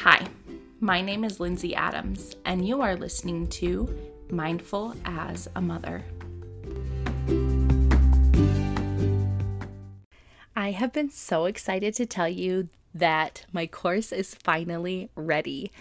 Hi, 0.00 0.26
my 0.78 1.00
name 1.00 1.24
is 1.24 1.40
Lindsay 1.40 1.74
Adams, 1.74 2.36
and 2.44 2.68
you 2.68 2.82
are 2.82 2.96
listening 2.96 3.48
to 3.48 3.88
Mindful 4.30 4.94
as 5.06 5.48
a 5.56 5.60
Mother. 5.62 6.04
I 10.54 10.72
have 10.72 10.92
been 10.92 11.10
so 11.10 11.46
excited 11.46 11.94
to 11.94 12.04
tell 12.04 12.28
you 12.28 12.68
that 12.94 13.46
my 13.52 13.66
course 13.66 14.12
is 14.12 14.34
finally 14.34 15.08
ready. 15.16 15.72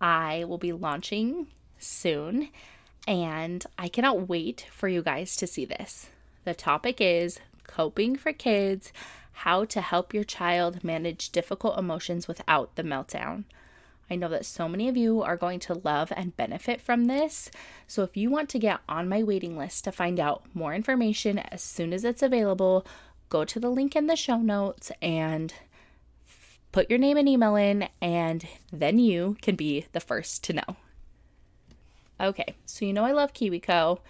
I 0.00 0.44
will 0.44 0.58
be 0.58 0.72
launching 0.72 1.48
soon, 1.78 2.50
and 3.08 3.66
I 3.76 3.88
cannot 3.88 4.28
wait 4.28 4.66
for 4.70 4.88
you 4.88 5.02
guys 5.02 5.34
to 5.36 5.48
see 5.48 5.64
this. 5.64 6.10
The 6.44 6.54
topic 6.54 7.00
is 7.00 7.40
coping 7.66 8.16
for 8.16 8.32
kids 8.32 8.92
how 9.42 9.64
to 9.64 9.80
help 9.80 10.12
your 10.12 10.24
child 10.24 10.82
manage 10.82 11.30
difficult 11.30 11.78
emotions 11.78 12.26
without 12.26 12.74
the 12.74 12.82
meltdown. 12.82 13.44
I 14.10 14.16
know 14.16 14.28
that 14.30 14.44
so 14.44 14.68
many 14.68 14.88
of 14.88 14.96
you 14.96 15.22
are 15.22 15.36
going 15.36 15.60
to 15.60 15.80
love 15.84 16.12
and 16.16 16.36
benefit 16.36 16.80
from 16.80 17.04
this. 17.04 17.48
So, 17.86 18.02
if 18.02 18.16
you 18.16 18.30
want 18.30 18.48
to 18.50 18.58
get 18.58 18.80
on 18.88 19.08
my 19.08 19.22
waiting 19.22 19.56
list 19.56 19.84
to 19.84 19.92
find 19.92 20.18
out 20.18 20.42
more 20.54 20.74
information 20.74 21.38
as 21.38 21.62
soon 21.62 21.92
as 21.92 22.04
it's 22.04 22.22
available, 22.22 22.84
go 23.28 23.44
to 23.44 23.60
the 23.60 23.70
link 23.70 23.94
in 23.94 24.08
the 24.08 24.16
show 24.16 24.38
notes 24.38 24.90
and 25.00 25.54
put 26.72 26.90
your 26.90 26.98
name 26.98 27.16
and 27.16 27.28
email 27.28 27.54
in, 27.54 27.88
and 28.02 28.44
then 28.72 28.98
you 28.98 29.36
can 29.40 29.54
be 29.54 29.86
the 29.92 30.00
first 30.00 30.42
to 30.44 30.52
know. 30.54 30.76
Okay, 32.20 32.56
so 32.66 32.84
you 32.84 32.92
know 32.92 33.04
I 33.04 33.12
love 33.12 33.34
KiwiCo. 33.34 34.00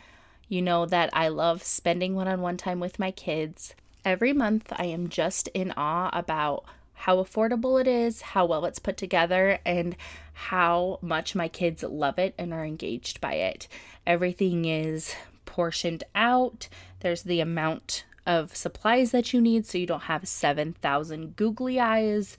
You 0.48 0.62
know 0.62 0.86
that 0.86 1.10
I 1.12 1.28
love 1.28 1.62
spending 1.62 2.14
one 2.14 2.28
on 2.28 2.40
one 2.40 2.56
time 2.56 2.80
with 2.80 2.98
my 2.98 3.10
kids. 3.10 3.74
Every 4.04 4.32
month, 4.32 4.72
I 4.76 4.86
am 4.86 5.08
just 5.08 5.48
in 5.48 5.72
awe 5.76 6.10
about 6.12 6.64
how 6.94 7.22
affordable 7.22 7.80
it 7.80 7.86
is, 7.86 8.22
how 8.22 8.44
well 8.46 8.64
it's 8.64 8.78
put 8.78 8.96
together, 8.96 9.58
and 9.64 9.96
how 10.32 10.98
much 11.00 11.34
my 11.34 11.48
kids 11.48 11.82
love 11.82 12.18
it 12.18 12.34
and 12.38 12.52
are 12.52 12.64
engaged 12.64 13.20
by 13.20 13.34
it. 13.34 13.68
Everything 14.06 14.64
is 14.64 15.14
portioned 15.44 16.04
out, 16.14 16.68
there's 17.00 17.22
the 17.22 17.40
amount 17.40 18.04
of 18.26 18.54
supplies 18.54 19.10
that 19.10 19.32
you 19.32 19.40
need 19.40 19.64
so 19.66 19.78
you 19.78 19.86
don't 19.86 20.02
have 20.02 20.28
7,000 20.28 21.34
googly 21.34 21.80
eyes. 21.80 22.36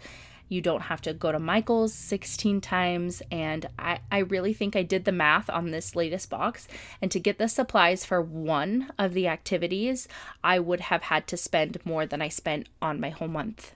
You 0.50 0.62
don't 0.62 0.82
have 0.82 1.02
to 1.02 1.14
go 1.14 1.32
to 1.32 1.40
Michael's 1.40 1.94
16 1.94 2.60
times. 2.60 3.22
And 3.32 3.68
I, 3.78 4.00
I 4.12 4.20
really 4.20 4.54
think 4.54 4.76
I 4.76 4.84
did 4.84 5.06
the 5.06 5.12
math 5.12 5.50
on 5.50 5.72
this 5.72 5.96
latest 5.96 6.30
box. 6.30 6.68
And 7.02 7.12
to 7.12 7.20
get 7.20 7.38
the 7.38 7.48
supplies 7.48 8.04
for 8.04 8.22
one 8.22 8.92
of 8.98 9.14
the 9.14 9.28
activities, 9.28 10.08
I 10.44 10.60
would 10.60 10.82
have 10.82 11.04
had 11.04 11.28
to 11.28 11.38
spend 11.38 11.78
more 11.86 12.06
than 12.06 12.22
I 12.22 12.28
spent 12.28 12.68
on 12.82 13.00
my 13.00 13.12
whole 13.12 13.28
month 13.28 13.76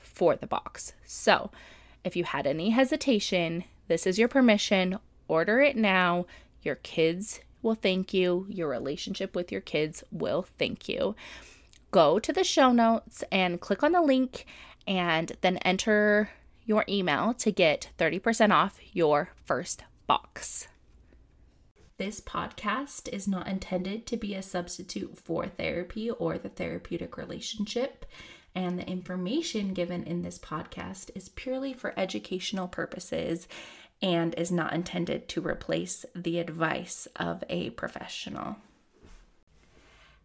for 0.00 0.34
the 0.34 0.46
box. 0.46 0.94
So 1.04 1.50
if 2.02 2.16
you 2.16 2.24
had 2.24 2.46
any 2.46 2.70
hesitation, 2.70 3.64
this 3.88 4.06
is 4.06 4.18
your 4.18 4.28
permission. 4.28 4.98
Order 5.28 5.60
it 5.60 5.76
now. 5.76 6.26
Your 6.62 6.76
kids 6.76 7.40
will 7.62 7.74
thank 7.74 8.14
you. 8.14 8.46
Your 8.48 8.68
relationship 8.68 9.36
with 9.36 9.52
your 9.52 9.60
kids 9.60 10.02
will 10.10 10.46
thank 10.58 10.88
you. 10.88 11.14
Go 11.90 12.18
to 12.18 12.32
the 12.32 12.44
show 12.44 12.72
notes 12.72 13.22
and 13.30 13.60
click 13.60 13.82
on 13.82 13.92
the 13.92 14.00
link 14.00 14.46
and 14.86 15.32
then 15.40 15.56
enter 15.58 16.30
your 16.64 16.84
email 16.88 17.34
to 17.34 17.50
get 17.50 17.90
30% 17.98 18.52
off 18.52 18.78
your 18.92 19.30
first 19.44 19.84
box. 20.06 20.68
This 21.98 22.20
podcast 22.20 23.08
is 23.08 23.26
not 23.26 23.48
intended 23.48 24.06
to 24.06 24.16
be 24.18 24.34
a 24.34 24.42
substitute 24.42 25.16
for 25.16 25.46
therapy 25.46 26.10
or 26.10 26.36
the 26.36 26.50
therapeutic 26.50 27.16
relationship, 27.16 28.04
and 28.54 28.78
the 28.78 28.86
information 28.86 29.72
given 29.72 30.02
in 30.02 30.22
this 30.22 30.38
podcast 30.38 31.10
is 31.14 31.30
purely 31.30 31.72
for 31.72 31.98
educational 31.98 32.68
purposes 32.68 33.48
and 34.02 34.34
is 34.34 34.52
not 34.52 34.74
intended 34.74 35.28
to 35.28 35.40
replace 35.40 36.04
the 36.14 36.38
advice 36.38 37.08
of 37.16 37.42
a 37.48 37.70
professional. 37.70 38.56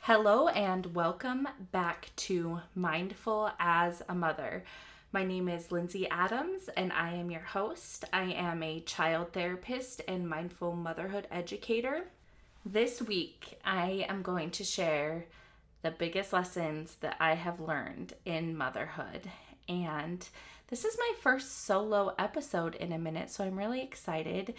Hello, 0.06 0.48
and 0.48 0.96
welcome 0.96 1.48
back 1.72 2.10
to 2.16 2.62
Mindful 2.74 3.52
as 3.60 4.02
a 4.10 4.16
Mother. 4.16 4.64
My 5.12 5.24
name 5.24 5.48
is 5.48 5.72
Lindsay 5.72 6.10
Adams, 6.10 6.72
and 6.76 6.92
I 6.92 7.12
am 7.14 7.30
your 7.30 7.42
host. 7.42 8.06
I 8.12 8.32
am 8.32 8.64
a 8.64 8.80
child 8.80 9.32
therapist 9.32 10.02
and 10.08 10.28
mindful 10.28 10.76
motherhood 10.76 11.28
educator. 11.30 12.06
This 12.66 13.00
week, 13.00 13.60
I 13.64 14.08
am 14.10 14.24
going 14.24 14.50
to 14.50 14.64
share 14.64 15.26
the 15.84 15.92
biggest 15.92 16.34
lessons 16.34 16.96
that 17.02 17.16
I 17.20 17.36
have 17.36 17.60
learned 17.60 18.14
in 18.26 18.58
motherhood. 18.58 19.30
And 19.70 20.28
this 20.70 20.84
is 20.84 20.98
my 20.98 21.12
first 21.22 21.64
solo 21.64 22.16
episode 22.18 22.74
in 22.74 22.92
a 22.92 22.98
minute, 22.98 23.30
so 23.30 23.44
I'm 23.44 23.56
really 23.56 23.84
excited 23.84 24.56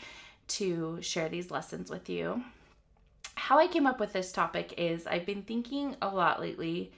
to 0.47 1.03
share 1.03 1.28
these 1.28 1.50
lessons 1.50 1.91
with 1.91 2.09
you. 2.09 2.44
How 3.47 3.58
I 3.58 3.66
came 3.66 3.88
up 3.88 3.98
with 3.98 4.12
this 4.12 4.30
topic 4.30 4.75
is 4.78 5.04
I've 5.04 5.26
been 5.26 5.42
thinking 5.42 5.97
a 6.00 6.06
lot 6.06 6.41
lately 6.41 6.92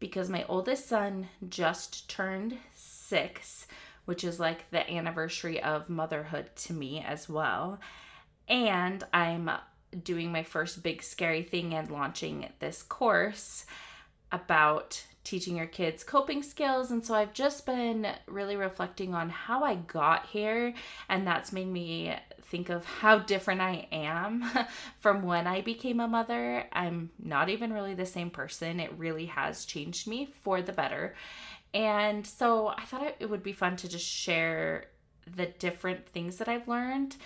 because 0.00 0.30
my 0.30 0.42
oldest 0.48 0.88
son 0.88 1.28
just 1.50 2.08
turned 2.08 2.56
six, 2.74 3.66
which 4.06 4.24
is 4.24 4.40
like 4.40 4.70
the 4.70 4.90
anniversary 4.90 5.62
of 5.62 5.90
motherhood 5.90 6.48
to 6.56 6.72
me 6.72 7.04
as 7.06 7.28
well. 7.28 7.78
And 8.48 9.04
I'm 9.12 9.50
doing 10.02 10.32
my 10.32 10.44
first 10.44 10.82
big 10.82 11.02
scary 11.02 11.42
thing 11.42 11.74
and 11.74 11.90
launching 11.90 12.48
this 12.58 12.82
course 12.82 13.66
about 14.32 15.04
teaching 15.24 15.58
your 15.58 15.66
kids 15.66 16.02
coping 16.04 16.42
skills. 16.42 16.90
And 16.90 17.04
so 17.04 17.12
I've 17.12 17.34
just 17.34 17.66
been 17.66 18.06
really 18.26 18.56
reflecting 18.56 19.14
on 19.14 19.28
how 19.28 19.62
I 19.62 19.74
got 19.74 20.24
here, 20.28 20.72
and 21.10 21.26
that's 21.26 21.52
made 21.52 21.68
me 21.68 22.16
think 22.52 22.68
of 22.68 22.84
how 22.84 23.18
different 23.18 23.62
I 23.62 23.88
am 23.90 24.44
from 25.00 25.22
when 25.22 25.46
I 25.46 25.62
became 25.62 25.98
a 26.00 26.06
mother. 26.06 26.66
I'm 26.70 27.10
not 27.18 27.48
even 27.48 27.72
really 27.72 27.94
the 27.94 28.06
same 28.06 28.30
person. 28.30 28.78
It 28.78 28.92
really 28.98 29.26
has 29.26 29.64
changed 29.64 30.06
me 30.06 30.28
for 30.42 30.60
the 30.60 30.72
better. 30.72 31.14
And 31.72 32.26
so 32.26 32.68
I 32.68 32.82
thought 32.82 33.16
it 33.18 33.30
would 33.30 33.42
be 33.42 33.54
fun 33.54 33.76
to 33.76 33.88
just 33.88 34.06
share 34.06 34.84
the 35.34 35.46
different 35.46 36.06
things 36.10 36.36
that 36.36 36.48
I've 36.48 36.68
learned 36.68 37.16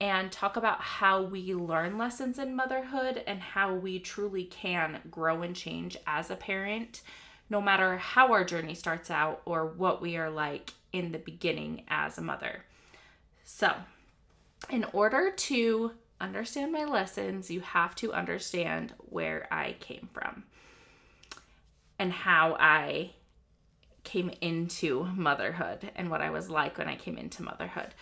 and 0.00 0.32
talk 0.32 0.56
about 0.56 0.80
how 0.80 1.20
we 1.20 1.52
learn 1.52 1.98
lessons 1.98 2.38
in 2.38 2.56
motherhood 2.56 3.22
and 3.26 3.40
how 3.40 3.74
we 3.74 3.98
truly 3.98 4.44
can 4.44 5.00
grow 5.10 5.42
and 5.42 5.54
change 5.54 5.98
as 6.06 6.30
a 6.30 6.36
parent 6.36 7.02
no 7.50 7.60
matter 7.60 7.98
how 7.98 8.32
our 8.32 8.44
journey 8.44 8.74
starts 8.74 9.10
out 9.10 9.42
or 9.44 9.66
what 9.66 10.00
we 10.00 10.16
are 10.16 10.30
like 10.30 10.72
in 10.92 11.12
the 11.12 11.18
beginning 11.18 11.82
as 11.88 12.16
a 12.16 12.22
mother. 12.22 12.64
So, 13.44 13.74
in 14.68 14.84
order 14.92 15.30
to 15.30 15.92
understand 16.20 16.72
my 16.72 16.84
lessons, 16.84 17.50
you 17.50 17.60
have 17.60 17.94
to 17.96 18.12
understand 18.12 18.92
where 18.98 19.48
I 19.50 19.76
came 19.80 20.08
from 20.12 20.44
and 21.98 22.12
how 22.12 22.56
I 22.58 23.12
came 24.04 24.30
into 24.40 25.04
motherhood 25.14 25.90
and 25.94 26.10
what 26.10 26.20
I 26.20 26.30
was 26.30 26.50
like 26.50 26.78
when 26.78 26.88
I 26.88 26.96
came 26.96 27.16
into 27.16 27.42
motherhood. 27.42 27.94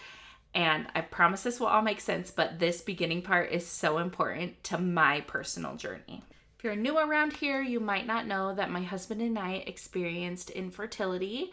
And 0.54 0.86
I 0.94 1.02
promise 1.02 1.42
this 1.42 1.60
will 1.60 1.66
all 1.66 1.82
make 1.82 2.00
sense, 2.00 2.30
but 2.30 2.58
this 2.58 2.80
beginning 2.80 3.22
part 3.22 3.52
is 3.52 3.66
so 3.66 3.98
important 3.98 4.62
to 4.64 4.78
my 4.78 5.20
personal 5.22 5.76
journey. 5.76 6.22
If 6.56 6.64
you're 6.64 6.74
new 6.74 6.98
around 6.98 7.34
here, 7.34 7.62
you 7.62 7.78
might 7.78 8.06
not 8.06 8.26
know 8.26 8.54
that 8.54 8.70
my 8.70 8.82
husband 8.82 9.20
and 9.20 9.38
I 9.38 9.62
experienced 9.66 10.50
infertility 10.50 11.52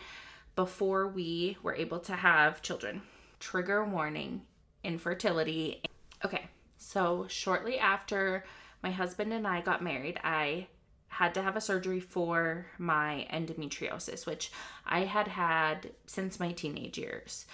before 0.55 1.07
we 1.07 1.57
were 1.61 1.75
able 1.75 1.99
to 1.99 2.13
have 2.13 2.61
children. 2.61 3.01
Trigger 3.39 3.83
warning 3.83 4.41
infertility. 4.85 5.81
Okay, 6.23 6.45
so 6.77 7.25
shortly 7.27 7.77
after 7.79 8.45
my 8.83 8.91
husband 8.91 9.33
and 9.33 9.47
I 9.47 9.61
got 9.61 9.83
married, 9.83 10.19
I 10.23 10.67
had 11.07 11.33
to 11.33 11.41
have 11.41 11.55
a 11.55 11.61
surgery 11.61 11.99
for 11.99 12.65
my 12.77 13.27
endometriosis, 13.31 14.25
which 14.25 14.51
I 14.85 15.01
had 15.01 15.27
had 15.27 15.91
since 16.05 16.39
my 16.39 16.51
teenage 16.51 16.97
years. 16.97 17.45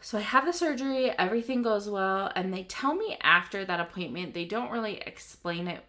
So 0.00 0.18
I 0.18 0.20
have 0.20 0.44
the 0.44 0.52
surgery, 0.52 1.10
everything 1.18 1.62
goes 1.62 1.88
well, 1.88 2.30
and 2.36 2.52
they 2.52 2.64
tell 2.64 2.94
me 2.94 3.16
after 3.22 3.64
that 3.64 3.80
appointment, 3.80 4.34
they 4.34 4.44
don't 4.44 4.70
really 4.70 4.98
explain 5.06 5.66
it 5.66 5.82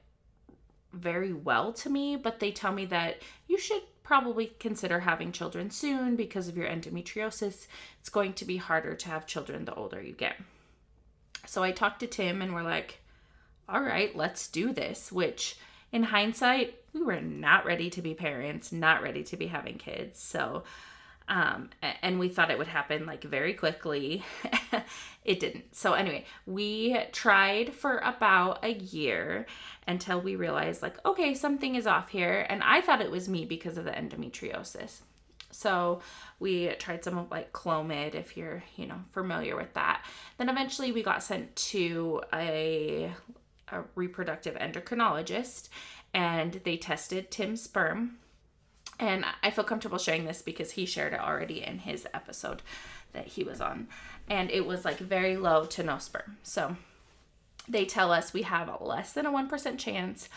very 0.94 1.34
well 1.34 1.74
to 1.74 1.90
me, 1.90 2.16
but 2.16 2.40
they 2.40 2.52
tell 2.52 2.72
me 2.72 2.86
that 2.86 3.22
you 3.48 3.58
should 3.58 3.82
probably 4.06 4.54
consider 4.60 5.02
having 5.02 5.32
children 5.34 5.70
soon 5.70 6.16
because 6.16 6.48
of 6.48 6.56
your 6.56 6.68
endometriosis. 6.68 7.68
It's 8.00 8.10
going 8.10 8.34
to 8.34 8.46
be 8.46 8.58
harder 8.58 8.96
to 8.96 9.10
have 9.10 9.26
children 9.26 9.66
the 9.66 9.74
older 9.74 10.02
you 10.02 10.14
get. 10.14 10.38
So 11.48 11.64
I 11.64 11.72
talked 11.72 12.00
to 12.00 12.08
Tim 12.08 12.42
and 12.42 12.54
we're 12.54 12.64
like, 12.64 13.00
all 13.68 13.82
right, 13.82 14.16
let's 14.16 14.48
do 14.48 14.72
this, 14.72 15.12
which 15.12 15.58
in 15.92 16.04
hindsight, 16.04 16.76
we 16.94 17.02
were 17.02 17.20
not 17.20 17.66
ready 17.66 17.90
to 17.90 18.02
be 18.02 18.14
parents, 18.14 18.72
not 18.72 19.02
ready 19.02 19.24
to 19.24 19.38
be 19.38 19.48
having 19.48 19.78
kids. 19.78 20.22
So 20.22 20.64
um, 21.28 21.70
and 22.02 22.20
we 22.20 22.30
thought 22.30 22.52
it 22.52 22.58
would 22.58 22.68
happen 22.68 23.06
like 23.06 23.24
very 23.24 23.54
quickly. 23.54 24.24
it 25.26 25.40
didn't. 25.40 25.76
So, 25.76 25.94
anyway, 25.94 26.26
we 26.46 26.98
tried 27.12 27.74
for 27.74 27.98
about 28.00 28.64
a 28.64 28.74
year 28.74 29.48
until 29.88 30.22
we 30.22 30.36
realized, 30.36 30.82
like, 30.82 31.04
okay, 31.06 31.34
something 31.34 31.76
is 31.76 31.88
off 31.88 32.10
here. 32.10 32.46
And 32.50 32.62
I 32.64 32.82
thought 32.82 33.02
it 33.02 33.12
was 33.12 33.28
me 33.28 33.46
because 33.46 33.78
of 33.78 33.86
the 33.86 33.92
endometriosis. 33.92 35.02
So 35.56 36.02
we 36.40 36.68
tried 36.80 37.04
some 37.04 37.18
of 37.18 37.32
like 37.32 37.54
Clomid 37.54 38.14
if 38.14 38.36
you're, 38.36 38.64
you 38.76 38.88
know, 38.88 39.00
familiar 39.14 39.56
with 39.56 39.74
that. 39.74 40.06
Then 40.38 40.50
eventually 40.50 40.92
we 40.92 41.02
got 41.02 41.24
sent 41.24 41.56
to 41.56 42.22
a, 42.34 43.14
a 43.72 43.84
reproductive 43.96 44.56
endocrinologist 44.56 45.70
and 46.14 46.60
they 46.66 46.78
tested 46.78 47.32
Tim's 47.32 47.62
sperm. 47.62 48.18
And 49.00 49.26
I 49.44 49.50
feel 49.52 49.64
comfortable 49.64 49.98
sharing 49.98 50.26
this 50.26 50.42
because 50.42 50.72
he 50.72 50.86
shared 50.86 51.14
it 51.14 51.20
already 51.20 51.64
in 51.64 51.80
his 51.80 52.08
episode 52.14 52.62
that 53.14 53.28
he 53.28 53.44
was 53.44 53.62
on. 53.62 53.88
And 54.30 54.50
it 54.52 54.66
was 54.66 54.86
like 54.86 54.98
very 54.98 55.38
low 55.38 55.66
to 55.66 55.84
no 55.84 55.98
sperm. 55.98 56.38
So 56.44 56.78
they 57.68 57.86
tell 57.86 58.12
us 58.12 58.34
we 58.34 58.44
have 58.44 58.72
less 58.80 59.14
than 59.14 59.26
a 59.26 59.32
1% 59.32 59.78
chance 59.78 60.30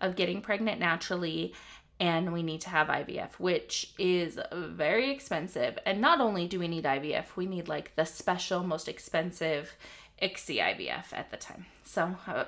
of 0.00 0.16
getting 0.16 0.40
pregnant 0.40 0.78
naturally 0.78 1.54
and 1.98 2.32
we 2.32 2.42
need 2.42 2.60
to 2.60 2.68
have 2.68 2.88
IVF, 2.88 3.32
which 3.38 3.92
is 3.98 4.38
very 4.52 5.10
expensive. 5.10 5.78
And 5.86 6.00
not 6.00 6.20
only 6.20 6.46
do 6.46 6.58
we 6.58 6.68
need 6.68 6.84
IVF, 6.84 7.36
we 7.36 7.46
need 7.46 7.68
like 7.68 7.96
the 7.96 8.04
special, 8.04 8.62
most 8.62 8.86
expensive 8.86 9.74
ICSI 10.20 10.60
IVF 10.60 11.06
at 11.12 11.30
the 11.30 11.36
time. 11.36 11.66
So, 11.84 12.16
uh, 12.26 12.44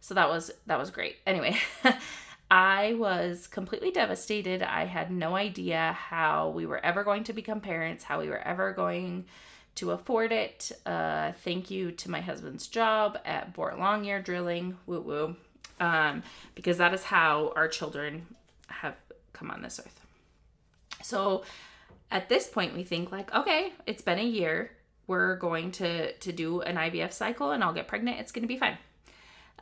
so 0.00 0.14
that 0.14 0.28
was 0.28 0.52
that 0.66 0.78
was 0.78 0.90
great. 0.90 1.16
Anyway, 1.26 1.56
I 2.54 2.94
was 2.94 3.48
completely 3.48 3.90
devastated. 3.90 4.62
I 4.62 4.84
had 4.84 5.10
no 5.10 5.34
idea 5.34 5.96
how 5.98 6.50
we 6.50 6.66
were 6.66 6.78
ever 6.86 7.02
going 7.02 7.24
to 7.24 7.32
become 7.32 7.60
parents, 7.60 8.04
how 8.04 8.20
we 8.20 8.28
were 8.28 8.38
ever 8.38 8.72
going 8.72 9.24
to 9.74 9.90
afford 9.90 10.30
it. 10.30 10.70
Uh, 10.86 11.32
thank 11.42 11.68
you 11.68 11.90
to 11.90 12.08
my 12.08 12.20
husband's 12.20 12.68
job 12.68 13.18
at 13.24 13.54
Boart 13.54 13.76
Longyear 13.76 14.22
Drilling, 14.22 14.78
woo 14.86 15.00
woo, 15.00 15.36
um, 15.80 16.22
because 16.54 16.78
that 16.78 16.94
is 16.94 17.02
how 17.02 17.52
our 17.56 17.66
children 17.66 18.24
have 18.68 18.94
come 19.32 19.50
on 19.50 19.60
this 19.60 19.80
earth. 19.84 20.06
So 21.02 21.42
at 22.12 22.28
this 22.28 22.46
point, 22.46 22.76
we 22.76 22.84
think 22.84 23.10
like, 23.10 23.34
okay, 23.34 23.72
it's 23.84 24.02
been 24.02 24.20
a 24.20 24.24
year. 24.24 24.70
We're 25.08 25.34
going 25.38 25.72
to 25.72 26.12
to 26.12 26.30
do 26.30 26.60
an 26.60 26.76
IVF 26.76 27.12
cycle, 27.12 27.50
and 27.50 27.64
I'll 27.64 27.74
get 27.74 27.88
pregnant. 27.88 28.20
It's 28.20 28.30
going 28.30 28.42
to 28.42 28.48
be 28.48 28.58
fine. 28.58 28.78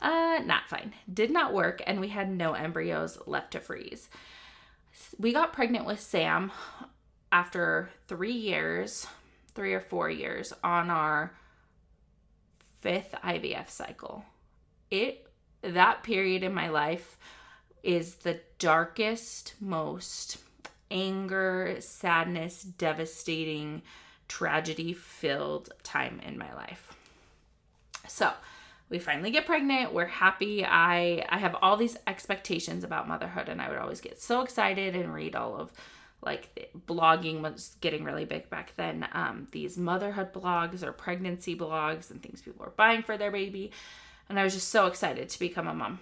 Uh, 0.03 0.39
not 0.45 0.67
fine. 0.67 0.93
Did 1.11 1.31
not 1.31 1.53
work, 1.53 1.81
and 1.87 2.01
we 2.01 2.09
had 2.09 2.29
no 2.29 2.53
embryos 2.53 3.17
left 3.25 3.51
to 3.51 3.61
freeze. 3.61 4.09
We 5.17 5.31
got 5.31 5.53
pregnant 5.53 5.85
with 5.85 6.01
Sam 6.01 6.51
after 7.31 7.89
three 8.07 8.33
years, 8.33 9.07
three 9.55 9.73
or 9.73 9.79
four 9.79 10.09
years 10.09 10.51
on 10.61 10.89
our 10.89 11.33
fifth 12.81 13.15
IVF 13.23 13.69
cycle. 13.69 14.25
It 14.91 15.27
that 15.61 16.03
period 16.03 16.43
in 16.43 16.53
my 16.53 16.67
life 16.67 17.17
is 17.81 18.15
the 18.15 18.41
darkest, 18.59 19.53
most 19.61 20.37
anger, 20.91 21.77
sadness, 21.79 22.61
devastating, 22.61 23.81
tragedy 24.27 24.91
filled 24.91 25.69
time 25.81 26.19
in 26.25 26.37
my 26.37 26.53
life. 26.53 26.93
So, 28.07 28.33
we 28.93 28.99
finally 28.99 29.31
get 29.31 29.47
pregnant 29.47 29.91
we're 29.91 30.05
happy 30.05 30.63
i 30.63 31.25
i 31.27 31.39
have 31.39 31.55
all 31.63 31.75
these 31.75 31.97
expectations 32.05 32.83
about 32.83 33.07
motherhood 33.07 33.49
and 33.49 33.59
i 33.59 33.67
would 33.67 33.79
always 33.79 33.99
get 33.99 34.21
so 34.21 34.41
excited 34.41 34.95
and 34.95 35.11
read 35.11 35.35
all 35.35 35.55
of 35.55 35.71
like 36.21 36.71
blogging 36.87 37.41
was 37.41 37.75
getting 37.81 38.03
really 38.03 38.23
big 38.23 38.47
back 38.51 38.71
then 38.77 39.05
um, 39.13 39.47
these 39.51 39.77
motherhood 39.79 40.31
blogs 40.31 40.83
or 40.83 40.93
pregnancy 40.93 41.57
blogs 41.57 42.11
and 42.11 42.21
things 42.21 42.43
people 42.43 42.63
were 42.63 42.71
buying 42.77 43.01
for 43.01 43.17
their 43.17 43.31
baby 43.31 43.71
and 44.29 44.39
i 44.39 44.43
was 44.43 44.53
just 44.53 44.69
so 44.69 44.85
excited 44.85 45.27
to 45.27 45.39
become 45.39 45.67
a 45.67 45.73
mom 45.73 45.99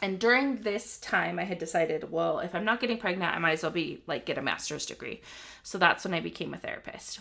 and 0.00 0.18
during 0.18 0.62
this 0.62 0.98
time, 0.98 1.38
I 1.38 1.44
had 1.44 1.58
decided, 1.58 2.10
well, 2.10 2.40
if 2.40 2.56
I'm 2.56 2.64
not 2.64 2.80
getting 2.80 2.98
pregnant, 2.98 3.36
I 3.36 3.38
might 3.38 3.52
as 3.52 3.62
well 3.62 3.70
be 3.70 4.02
like 4.08 4.26
get 4.26 4.36
a 4.36 4.42
master's 4.42 4.84
degree. 4.84 5.20
So 5.62 5.78
that's 5.78 6.04
when 6.04 6.12
I 6.12 6.18
became 6.18 6.52
a 6.54 6.58
therapist. 6.58 7.20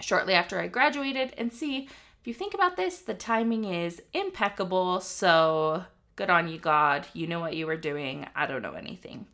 Shortly 0.00 0.32
after 0.32 0.58
I 0.58 0.68
graduated, 0.68 1.34
and 1.36 1.52
see, 1.52 1.90
if 2.22 2.28
you 2.28 2.34
think 2.34 2.54
about 2.54 2.76
this, 2.76 3.00
the 3.00 3.14
timing 3.14 3.64
is 3.64 4.00
impeccable. 4.14 5.00
So 5.00 5.82
good 6.14 6.30
on 6.30 6.46
you, 6.46 6.56
God. 6.56 7.04
You 7.14 7.26
know 7.26 7.40
what 7.40 7.56
you 7.56 7.66
were 7.66 7.76
doing. 7.76 8.28
I 8.36 8.46
don't 8.46 8.62
know 8.62 8.74
anything. 8.74 9.26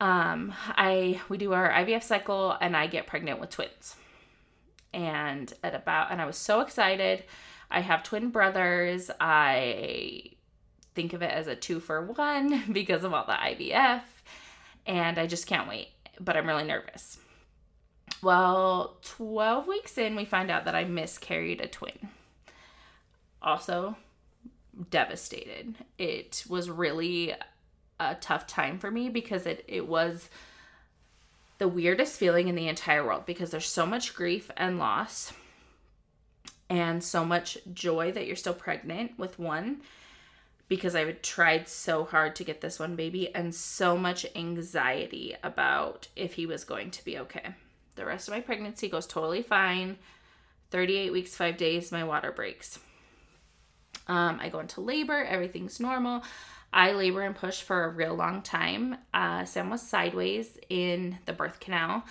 Um, 0.00 0.54
I 0.68 1.20
we 1.28 1.36
do 1.36 1.52
our 1.52 1.68
IVF 1.68 2.04
cycle, 2.04 2.56
and 2.60 2.76
I 2.76 2.86
get 2.86 3.08
pregnant 3.08 3.40
with 3.40 3.50
twins. 3.50 3.96
And 4.94 5.52
at 5.64 5.74
about, 5.74 6.12
and 6.12 6.22
I 6.22 6.26
was 6.26 6.36
so 6.36 6.60
excited. 6.60 7.24
I 7.72 7.80
have 7.80 8.04
twin 8.04 8.30
brothers. 8.30 9.10
I 9.18 10.30
think 10.94 11.12
of 11.12 11.22
it 11.22 11.32
as 11.32 11.48
a 11.48 11.56
two 11.56 11.80
for 11.80 12.06
one 12.06 12.62
because 12.72 13.02
of 13.02 13.12
all 13.12 13.26
the 13.26 13.32
IVF. 13.32 14.02
And 14.86 15.18
I 15.18 15.26
just 15.26 15.48
can't 15.48 15.68
wait, 15.68 15.88
but 16.20 16.36
I'm 16.36 16.46
really 16.46 16.62
nervous. 16.62 17.18
Well, 18.26 18.96
12 19.02 19.68
weeks 19.68 19.96
in, 19.96 20.16
we 20.16 20.24
find 20.24 20.50
out 20.50 20.64
that 20.64 20.74
I 20.74 20.82
miscarried 20.82 21.60
a 21.60 21.68
twin. 21.68 22.08
Also, 23.40 23.94
devastated. 24.90 25.76
It 25.96 26.42
was 26.48 26.68
really 26.68 27.36
a 28.00 28.16
tough 28.16 28.48
time 28.48 28.80
for 28.80 28.90
me 28.90 29.08
because 29.08 29.46
it, 29.46 29.64
it 29.68 29.86
was 29.86 30.28
the 31.58 31.68
weirdest 31.68 32.18
feeling 32.18 32.48
in 32.48 32.56
the 32.56 32.66
entire 32.66 33.06
world 33.06 33.26
because 33.26 33.52
there's 33.52 33.68
so 33.68 33.86
much 33.86 34.12
grief 34.12 34.50
and 34.56 34.80
loss 34.80 35.32
and 36.68 37.04
so 37.04 37.24
much 37.24 37.56
joy 37.72 38.10
that 38.10 38.26
you're 38.26 38.34
still 38.34 38.54
pregnant 38.54 39.16
with 39.16 39.38
one 39.38 39.82
because 40.66 40.96
I 40.96 41.04
had 41.04 41.22
tried 41.22 41.68
so 41.68 42.02
hard 42.02 42.34
to 42.34 42.44
get 42.44 42.60
this 42.60 42.80
one 42.80 42.96
baby 42.96 43.32
and 43.32 43.54
so 43.54 43.96
much 43.96 44.26
anxiety 44.34 45.36
about 45.44 46.08
if 46.16 46.34
he 46.34 46.44
was 46.44 46.64
going 46.64 46.90
to 46.90 47.04
be 47.04 47.16
okay. 47.18 47.54
The 47.96 48.06
rest 48.06 48.28
of 48.28 48.34
my 48.34 48.40
pregnancy 48.40 48.88
goes 48.88 49.06
totally 49.06 49.42
fine. 49.42 49.96
38 50.70 51.12
weeks, 51.12 51.34
five 51.34 51.56
days, 51.56 51.92
my 51.92 52.04
water 52.04 52.32
breaks. 52.32 52.78
Um, 54.08 54.38
I 54.40 54.48
go 54.48 54.60
into 54.60 54.80
labor, 54.80 55.24
everything's 55.24 55.80
normal. 55.80 56.22
I 56.72 56.92
labor 56.92 57.22
and 57.22 57.34
push 57.34 57.62
for 57.62 57.84
a 57.84 57.88
real 57.88 58.14
long 58.14 58.42
time. 58.42 58.96
Uh, 59.14 59.44
Sam 59.44 59.70
was 59.70 59.82
sideways 59.82 60.58
in 60.68 61.18
the 61.24 61.32
birth 61.32 61.60
canal. 61.60 62.04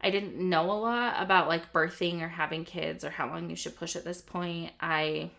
I 0.00 0.10
didn't 0.10 0.36
know 0.36 0.70
a 0.70 0.72
lot 0.72 1.22
about 1.22 1.48
like 1.48 1.72
birthing 1.72 2.22
or 2.22 2.28
having 2.28 2.64
kids 2.64 3.04
or 3.04 3.10
how 3.10 3.28
long 3.28 3.50
you 3.50 3.56
should 3.56 3.76
push 3.76 3.96
at 3.96 4.04
this 4.04 4.22
point. 4.22 4.72
I 4.80 5.30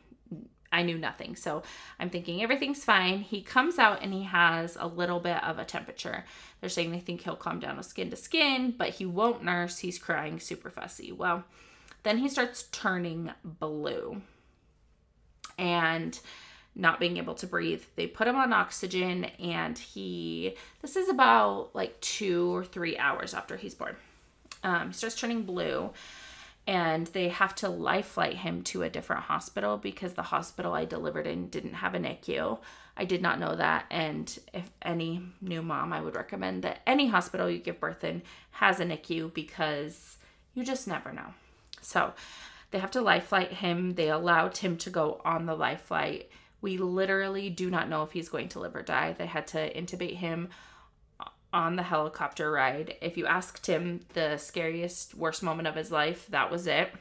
I 0.72 0.84
knew 0.84 0.98
nothing. 0.98 1.36
So 1.36 1.64
I'm 2.00 2.10
thinking 2.10 2.42
everything's 2.42 2.84
fine. 2.84 3.20
He 3.20 3.42
comes 3.42 3.80
out 3.80 4.02
and 4.02 4.14
he 4.14 4.24
has 4.24 4.78
a 4.80 4.88
little 4.88 5.20
bit 5.20 5.44
of 5.44 5.60
a 5.60 5.66
temperature. 5.66 6.26
They're 6.60 6.70
saying 6.70 6.92
they 6.92 7.00
think 7.00 7.22
he'll 7.22 7.36
calm 7.36 7.60
down 7.60 7.78
with 7.78 7.86
skin 7.86 8.10
to 8.10 8.16
skin, 8.16 8.74
but 8.78 8.90
he 8.90 9.06
won't 9.06 9.44
nurse. 9.44 9.80
He's 9.80 10.00
crying 10.00 10.40
super 10.40 10.70
fussy. 10.70 11.12
Well, 11.12 11.44
then 12.04 12.18
he 12.18 12.30
starts 12.30 12.64
turning 12.72 13.32
blue 13.44 14.22
and 15.58 16.20
not 16.76 17.00
being 17.00 17.18
able 17.18 17.34
to 17.36 17.48
breathe. 17.48 17.84
They 17.96 18.08
put 18.08 18.28
him 18.28 18.36
on 18.36 18.54
oxygen 18.54 19.26
and 19.40 19.78
he, 19.78 20.56
this 20.82 20.96
is 20.96 21.10
about 21.10 21.72
like 21.74 22.00
two 22.02 22.56
or 22.56 22.64
three 22.64 22.98
hours 22.98 23.34
after 23.34 23.58
he's 23.58 23.74
born. 23.74 23.96
Um, 24.64 24.90
he 24.90 24.94
starts 24.94 25.16
turning 25.16 25.44
blue 25.44 25.92
and 26.68 27.08
they 27.08 27.30
have 27.30 27.56
to 27.56 27.70
life 27.70 28.08
flight 28.08 28.36
him 28.36 28.62
to 28.62 28.84
a 28.84 28.90
different 28.90 29.24
hospital 29.24 29.78
because 29.78 30.14
the 30.14 30.24
hospital 30.24 30.74
I 30.74 30.84
delivered 30.84 31.26
in 31.26 31.48
didn't 31.48 31.76
have 31.76 31.96
a 31.96 32.00
NICU. 32.00 32.60
I 32.98 33.06
did 33.06 33.22
not 33.22 33.40
know 33.40 33.56
that. 33.56 33.86
And 33.90 34.38
if 34.54 34.70
any 34.82 35.22
new 35.40 35.62
mom, 35.62 35.94
I 35.94 36.02
would 36.02 36.16
recommend 36.16 36.64
that 36.64 36.82
any 36.86 37.08
hospital 37.08 37.50
you 37.50 37.60
give 37.60 37.80
birth 37.80 38.04
in 38.04 38.22
has 38.52 38.82
a 38.82 38.86
NICU 38.86 39.34
because 39.34 40.18
you 40.54 40.66
just 40.66 40.90
never 40.90 41.14
know. 41.14 41.34
So 41.82 42.14
they 42.72 42.80
have 42.80 42.92
to 42.92 43.02
life 43.02 43.28
flight 43.28 43.54
him. 43.54 43.96
They 43.96 44.10
allowed 44.10 44.58
him 44.58 44.76
to 44.80 44.90
go 44.90 45.22
on 45.24 45.46
the 45.46 45.56
life 45.56 45.84
flight. 45.84 46.30
We 46.60 46.78
literally 46.78 47.50
do 47.50 47.70
not 47.70 47.88
know 47.88 48.04
if 48.04 48.12
he's 48.12 48.28
going 48.28 48.50
to 48.50 48.60
live 48.60 48.76
or 48.76 48.82
die. 48.82 49.16
They 49.18 49.28
had 49.28 49.48
to 49.48 49.74
intubate 49.74 50.16
him 50.16 50.50
on 51.54 51.76
the 51.76 51.84
helicopter 51.84 52.52
ride. 52.52 52.96
If 53.02 53.18
you 53.18 53.26
asked 53.26 53.68
him 53.68 54.02
the 54.14 54.38
scariest, 54.38 55.16
worst 55.16 55.42
moment 55.42 55.68
of 55.68 55.76
his 55.76 55.92
life, 55.92 56.28
that 56.30 56.52
was 56.52 56.68
it. 56.68 56.92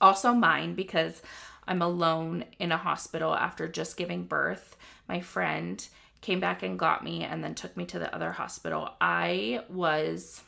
Also, 0.00 0.32
mine 0.32 0.74
because 0.74 1.22
I'm 1.66 1.82
alone 1.82 2.44
in 2.58 2.72
a 2.72 2.76
hospital 2.76 3.34
after 3.34 3.68
just 3.68 3.96
giving 3.96 4.24
birth. 4.24 4.76
My 5.08 5.20
friend 5.20 5.86
came 6.20 6.40
back 6.40 6.62
and 6.62 6.78
got 6.78 7.04
me 7.04 7.22
and 7.24 7.42
then 7.42 7.54
took 7.54 7.76
me 7.76 7.86
to 7.86 7.98
the 7.98 8.14
other 8.14 8.32
hospital. 8.32 8.90
I 9.00 9.62
was 9.68 10.42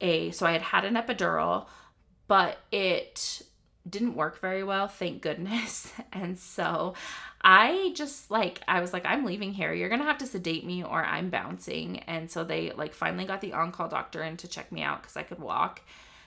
a, 0.00 0.30
so 0.30 0.46
I 0.46 0.52
had 0.52 0.62
had 0.62 0.84
an 0.84 0.94
epidural, 0.94 1.66
but 2.28 2.58
it 2.70 3.42
didn't 3.88 4.14
work 4.14 4.40
very 4.40 4.64
well, 4.64 4.88
thank 4.88 5.22
goodness. 5.22 5.92
And 6.12 6.38
so 6.38 6.94
I 7.42 7.92
just 7.94 8.30
like 8.30 8.62
I 8.66 8.80
was 8.80 8.92
like 8.92 9.04
I'm 9.04 9.24
leaving 9.24 9.52
here. 9.52 9.72
You're 9.74 9.90
going 9.90 10.00
to 10.00 10.06
have 10.06 10.18
to 10.18 10.26
sedate 10.26 10.64
me 10.64 10.82
or 10.82 11.04
I'm 11.04 11.28
bouncing. 11.28 11.98
And 12.00 12.30
so 12.30 12.42
they 12.42 12.72
like 12.72 12.94
finally 12.94 13.26
got 13.26 13.42
the 13.42 13.52
on-call 13.52 13.88
doctor 13.88 14.22
in 14.22 14.38
to 14.38 14.48
check 14.48 14.72
me 14.72 14.82
out 14.82 15.02
cuz 15.02 15.16
I 15.16 15.22
could 15.22 15.38
walk, 15.38 15.82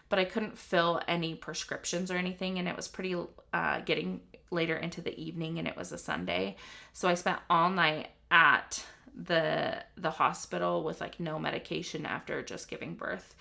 but 0.09 0.19
I 0.19 0.25
couldn't 0.25 0.57
fill 0.59 1.01
any 1.07 1.33
prescriptions 1.33 2.11
or 2.11 2.17
anything 2.17 2.59
and 2.59 2.67
it 2.67 2.75
was 2.75 2.87
pretty 2.87 3.15
uh 3.51 3.79
getting 3.81 4.21
later 4.51 4.75
into 4.77 5.01
the 5.01 5.19
evening 5.19 5.57
and 5.57 5.67
it 5.67 5.75
was 5.75 5.91
a 5.91 5.97
Sunday. 5.97 6.55
So 6.93 7.09
I 7.09 7.15
spent 7.15 7.39
all 7.49 7.69
night 7.69 8.09
at 8.29 8.85
the 9.15 9.83
the 9.97 10.11
hospital 10.11 10.83
with 10.83 11.01
like 11.01 11.19
no 11.19 11.39
medication 11.39 12.05
after 12.05 12.43
just 12.43 12.69
giving 12.69 12.95
birth. 12.95 13.35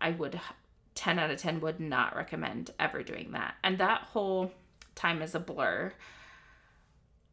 I 0.00 0.10
would 0.10 0.40
10 0.96 1.18
out 1.18 1.30
of 1.30 1.38
10 1.38 1.60
would 1.60 1.78
not 1.78 2.16
recommend 2.16 2.72
ever 2.80 3.02
doing 3.02 3.30
that. 3.32 3.54
And 3.62 3.78
that 3.78 4.02
whole 4.02 4.52
time 4.94 5.22
is 5.22 5.34
a 5.34 5.40
blur. 5.40 5.92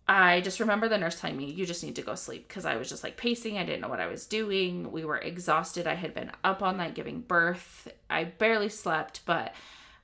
I 0.08 0.42
just 0.42 0.60
remember 0.60 0.90
the 0.90 0.98
nurse 0.98 1.20
telling 1.20 1.38
me, 1.38 1.50
you 1.52 1.66
just 1.66 1.84
need 1.84 1.96
to 1.96 2.02
go 2.02 2.16
sleep 2.16 2.48
because 2.48 2.66
I 2.66 2.76
was 2.76 2.90
just 2.90 3.04
like 3.04 3.16
pacing. 3.16 3.58
I 3.58 3.66
didn't 3.66 3.82
know 3.82 3.88
what 3.88 4.02
I 4.02 4.08
was 4.08 4.26
doing. 4.26 4.92
We 4.92 5.06
were 5.06 5.18
exhausted. 5.18 5.88
I 5.88 5.96
had 5.96 6.14
been 6.14 6.32
up 6.44 6.62
all 6.62 6.74
night 6.74 6.94
giving 6.94 7.22
birth. 7.22 7.88
I 8.10 8.26
barely 8.26 8.70
slept, 8.70 9.22
but 9.26 9.56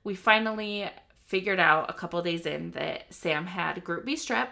we 0.03 0.15
finally 0.15 0.89
figured 1.25 1.59
out 1.59 1.89
a 1.89 1.93
couple 1.93 2.21
days 2.21 2.45
in 2.45 2.71
that 2.71 3.13
Sam 3.13 3.45
had 3.45 3.83
group 3.83 4.05
B 4.05 4.15
strep 4.15 4.47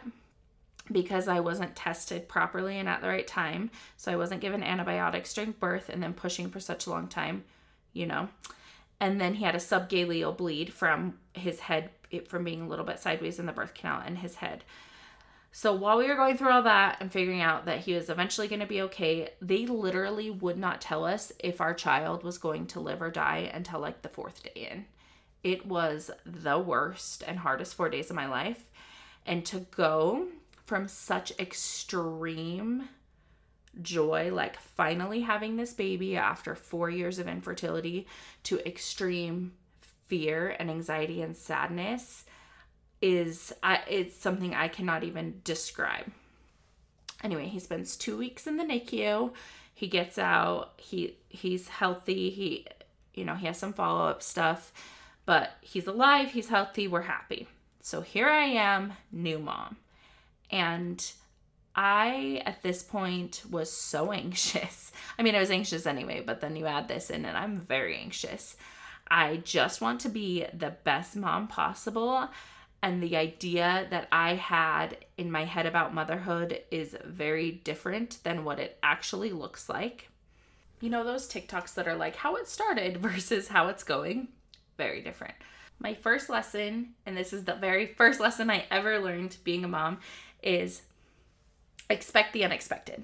because 0.92 1.28
I 1.28 1.40
wasn't 1.40 1.76
tested 1.76 2.28
properly 2.28 2.78
and 2.78 2.90
at 2.90 3.02
the 3.02 3.08
right 3.08 3.26
time. 3.26 3.72
So 3.96 4.12
I 4.12 4.18
wasn't 4.18 4.42
given 4.42 4.64
antibiotics 4.64 5.34
during 5.34 5.52
birth 5.54 5.90
and 5.90 6.04
then 6.04 6.14
pushing 6.14 6.50
for 6.50 6.60
such 6.60 6.86
a 6.86 6.90
long 6.90 7.08
time, 7.08 7.46
you 7.94 8.06
know. 8.06 8.28
And 9.00 9.22
then 9.22 9.36
he 9.36 9.44
had 9.44 9.56
a 9.56 9.60
subgaleal 9.60 10.36
bleed 10.36 10.74
from 10.74 11.20
his 11.34 11.60
head, 11.60 11.92
from 12.28 12.44
being 12.44 12.64
a 12.64 12.68
little 12.68 12.86
bit 12.86 13.00
sideways 13.00 13.40
in 13.40 13.46
the 13.46 13.52
birth 13.52 13.74
canal 13.74 14.02
and 14.06 14.18
his 14.18 14.36
head. 14.36 14.64
So 15.52 15.74
while 15.74 15.98
we 15.98 16.08
were 16.08 16.16
going 16.16 16.38
through 16.38 16.52
all 16.52 16.64
that 16.64 16.98
and 17.00 17.12
figuring 17.12 17.42
out 17.42 17.66
that 17.66 17.80
he 17.80 17.94
was 17.94 18.10
eventually 18.10 18.48
going 18.48 18.60
to 18.60 18.68
be 18.68 18.82
okay, 18.84 19.30
they 19.42 19.66
literally 19.66 20.30
would 20.30 20.58
not 20.58 20.82
tell 20.82 21.06
us 21.06 21.32
if 21.40 21.62
our 21.62 21.74
child 21.74 22.24
was 22.24 22.38
going 22.38 22.68
to 22.68 22.80
live 22.80 23.02
or 23.02 23.10
die 23.10 23.50
until 23.54 23.80
like 23.80 24.02
the 24.02 24.10
fourth 24.10 24.44
day 24.44 24.70
in. 24.72 24.86
It 25.44 25.66
was 25.66 26.12
the 26.26 26.60
worst 26.60 27.24
and 27.26 27.40
hardest 27.40 27.76
four 27.76 27.90
days 27.90 28.10
of 28.10 28.16
my 28.16 28.28
life. 28.28 28.66
And 29.26 29.46
to 29.46 29.62
go 29.72 30.28
from 30.66 30.88
such 30.88 31.32
extreme 31.40 32.90
joy, 33.82 34.32
like 34.34 34.60
finally 34.60 35.22
having 35.22 35.58
this 35.58 35.74
baby 35.74 36.16
after 36.16 36.56
four 36.56 36.90
years 36.90 37.20
of 37.20 37.28
infertility, 37.28 38.08
to 38.44 38.66
extreme 38.68 39.54
fear 40.08 40.56
and 40.60 40.70
anxiety 40.70 41.22
and 41.22 41.36
sadness 41.36 42.26
is 43.02 43.54
I, 43.62 43.82
it's 43.88 44.18
something 44.18 44.56
I 44.56 44.68
cannot 44.68 45.04
even 45.04 45.42
describe. 45.44 46.12
Anyway, 47.24 47.48
he 47.48 47.60
spends 47.60 47.96
two 47.96 48.18
weeks 48.18 48.48
in 48.48 48.58
the 48.58 48.64
NICU. 48.64 49.32
He 49.74 49.88
gets 49.88 50.18
out. 50.18 50.74
He 50.78 51.18
he's 51.30 51.68
healthy. 51.68 52.30
He 52.30 52.66
you 53.14 53.26
know 53.26 53.36
he 53.36 53.48
has 53.48 53.60
some 53.60 53.74
follow 53.74 54.08
up 54.08 54.24
stuff, 54.24 54.72
but 55.26 55.52
he's 55.62 55.88
alive. 55.88 56.32
He's 56.32 56.50
healthy. 56.50 56.88
We're 56.88 57.02
happy. 57.02 57.48
So 57.82 58.02
here 58.02 58.28
I 58.28 58.46
am, 58.46 58.94
new 59.12 59.40
mom. 59.40 59.78
And 60.50 61.10
I, 61.78 62.42
at 62.46 62.64
this 62.64 62.82
point, 62.82 63.44
was 63.50 63.72
so 63.72 64.12
anxious. 64.24 64.92
I 65.18 65.24
mean, 65.24 65.36
I 65.36 65.40
was 65.40 65.52
anxious 65.52 65.86
anyway, 65.86 66.24
but 66.26 66.42
then 66.42 66.56
you 66.56 66.66
add 66.66 66.88
this 66.88 67.10
in, 67.10 67.24
and 67.24 67.38
I'm 67.38 67.60
very 67.62 67.96
anxious. 67.96 68.58
I 69.10 69.38
just 69.38 69.80
want 69.80 70.02
to 70.02 70.10
be 70.10 70.46
the 70.54 70.76
best 70.84 71.16
mom 71.16 71.48
possible. 71.48 72.30
And 72.82 73.02
the 73.02 73.16
idea 73.16 73.88
that 73.90 74.08
I 74.12 74.36
had 74.36 74.98
in 75.18 75.32
my 75.32 75.46
head 75.46 75.66
about 75.66 75.94
motherhood 75.94 76.62
is 76.72 76.96
very 77.06 77.52
different 77.52 78.20
than 78.24 78.44
what 78.44 78.60
it 78.60 78.78
actually 78.84 79.32
looks 79.32 79.70
like. 79.70 80.10
You 80.80 80.90
know, 80.90 81.04
those 81.04 81.28
TikToks 81.28 81.74
that 81.76 81.88
are 81.88 81.96
like 81.96 82.18
how 82.18 82.36
it 82.36 82.48
started 82.48 82.98
versus 83.02 83.48
how 83.48 83.68
it's 83.68 83.84
going? 83.84 84.30
Very 84.78 85.02
different. 85.02 85.36
My 85.80 85.94
first 85.94 86.30
lesson, 86.30 86.94
and 87.06 87.16
this 87.16 87.34
is 87.34 87.46
the 87.46 87.56
very 87.56 87.88
first 87.88 88.20
lesson 88.22 88.50
I 88.50 88.66
ever 88.70 89.00
learned 89.00 89.38
being 89.44 89.64
a 89.64 89.68
mom, 89.68 90.00
is 90.44 90.84
expect 91.90 92.34
the 92.34 92.44
unexpected. 92.44 93.04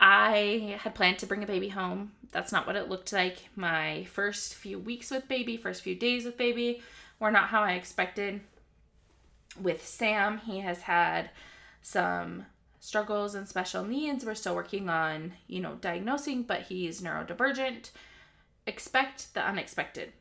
I 0.00 0.78
had 0.80 0.94
planned 0.94 1.18
to 1.18 1.26
bring 1.26 1.42
a 1.42 1.46
baby 1.46 1.68
home. 1.68 2.12
That's 2.30 2.52
not 2.52 2.66
what 2.66 2.76
it 2.76 2.88
looked 2.88 3.12
like. 3.12 3.48
My 3.56 4.04
first 4.04 4.54
few 4.54 4.78
weeks 4.78 5.10
with 5.10 5.28
baby, 5.28 5.56
first 5.56 5.82
few 5.82 5.94
days 5.94 6.24
with 6.24 6.38
baby 6.38 6.82
were 7.18 7.30
not 7.30 7.48
how 7.48 7.62
I 7.62 7.72
expected. 7.72 8.40
With 9.60 9.84
Sam, 9.84 10.38
he 10.38 10.60
has 10.60 10.82
had 10.82 11.30
some 11.82 12.46
struggles 12.80 13.34
and 13.34 13.48
special 13.48 13.84
needs. 13.84 14.24
We're 14.24 14.34
still 14.34 14.54
working 14.54 14.88
on, 14.88 15.32
you 15.46 15.60
know, 15.60 15.74
diagnosing, 15.80 16.44
but 16.44 16.62
he's 16.62 17.00
neurodivergent. 17.00 17.90
Expect 18.66 19.34
the 19.34 19.44
unexpected. 19.44 20.12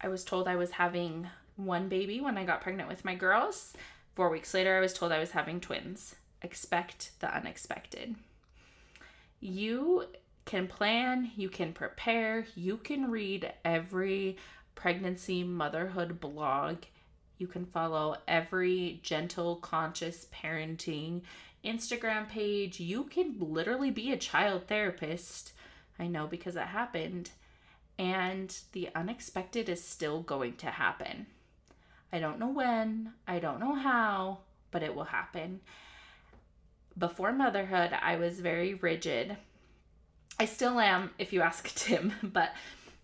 I 0.00 0.08
was 0.08 0.24
told 0.24 0.48
I 0.48 0.56
was 0.56 0.72
having 0.72 1.28
one 1.56 1.88
baby 1.88 2.20
when 2.20 2.36
I 2.36 2.44
got 2.44 2.60
pregnant 2.60 2.88
with 2.88 3.04
my 3.04 3.14
girls. 3.14 3.74
Four 4.14 4.30
weeks 4.30 4.54
later, 4.54 4.76
I 4.76 4.80
was 4.80 4.92
told 4.92 5.12
I 5.12 5.18
was 5.18 5.32
having 5.32 5.60
twins. 5.60 6.14
Expect 6.42 7.10
the 7.20 7.34
unexpected. 7.34 8.14
You 9.40 10.04
can 10.44 10.68
plan, 10.68 11.32
you 11.36 11.48
can 11.48 11.72
prepare, 11.72 12.46
you 12.54 12.76
can 12.76 13.10
read 13.10 13.52
every 13.64 14.36
pregnancy 14.74 15.42
motherhood 15.42 16.20
blog. 16.20 16.78
You 17.38 17.46
can 17.46 17.66
follow 17.66 18.16
every 18.28 19.00
gentle, 19.02 19.56
conscious 19.56 20.26
parenting 20.32 21.22
Instagram 21.64 22.28
page. 22.28 22.78
You 22.78 23.04
can 23.04 23.36
literally 23.40 23.90
be 23.90 24.12
a 24.12 24.16
child 24.16 24.68
therapist. 24.68 25.52
I 25.98 26.06
know 26.06 26.26
because 26.26 26.56
it 26.56 26.62
happened. 26.62 27.30
And 27.98 28.56
the 28.72 28.88
unexpected 28.94 29.68
is 29.68 29.82
still 29.82 30.20
going 30.20 30.56
to 30.56 30.66
happen. 30.66 31.26
I 32.14 32.20
don't 32.20 32.38
know 32.38 32.50
when, 32.50 33.12
I 33.26 33.40
don't 33.40 33.58
know 33.58 33.74
how, 33.74 34.38
but 34.70 34.84
it 34.84 34.94
will 34.94 35.02
happen. 35.02 35.58
Before 36.96 37.32
motherhood, 37.32 37.90
I 37.92 38.14
was 38.14 38.38
very 38.38 38.74
rigid. 38.74 39.36
I 40.38 40.44
still 40.44 40.78
am, 40.78 41.10
if 41.18 41.32
you 41.32 41.42
ask 41.42 41.66
Tim, 41.74 42.12
but 42.22 42.52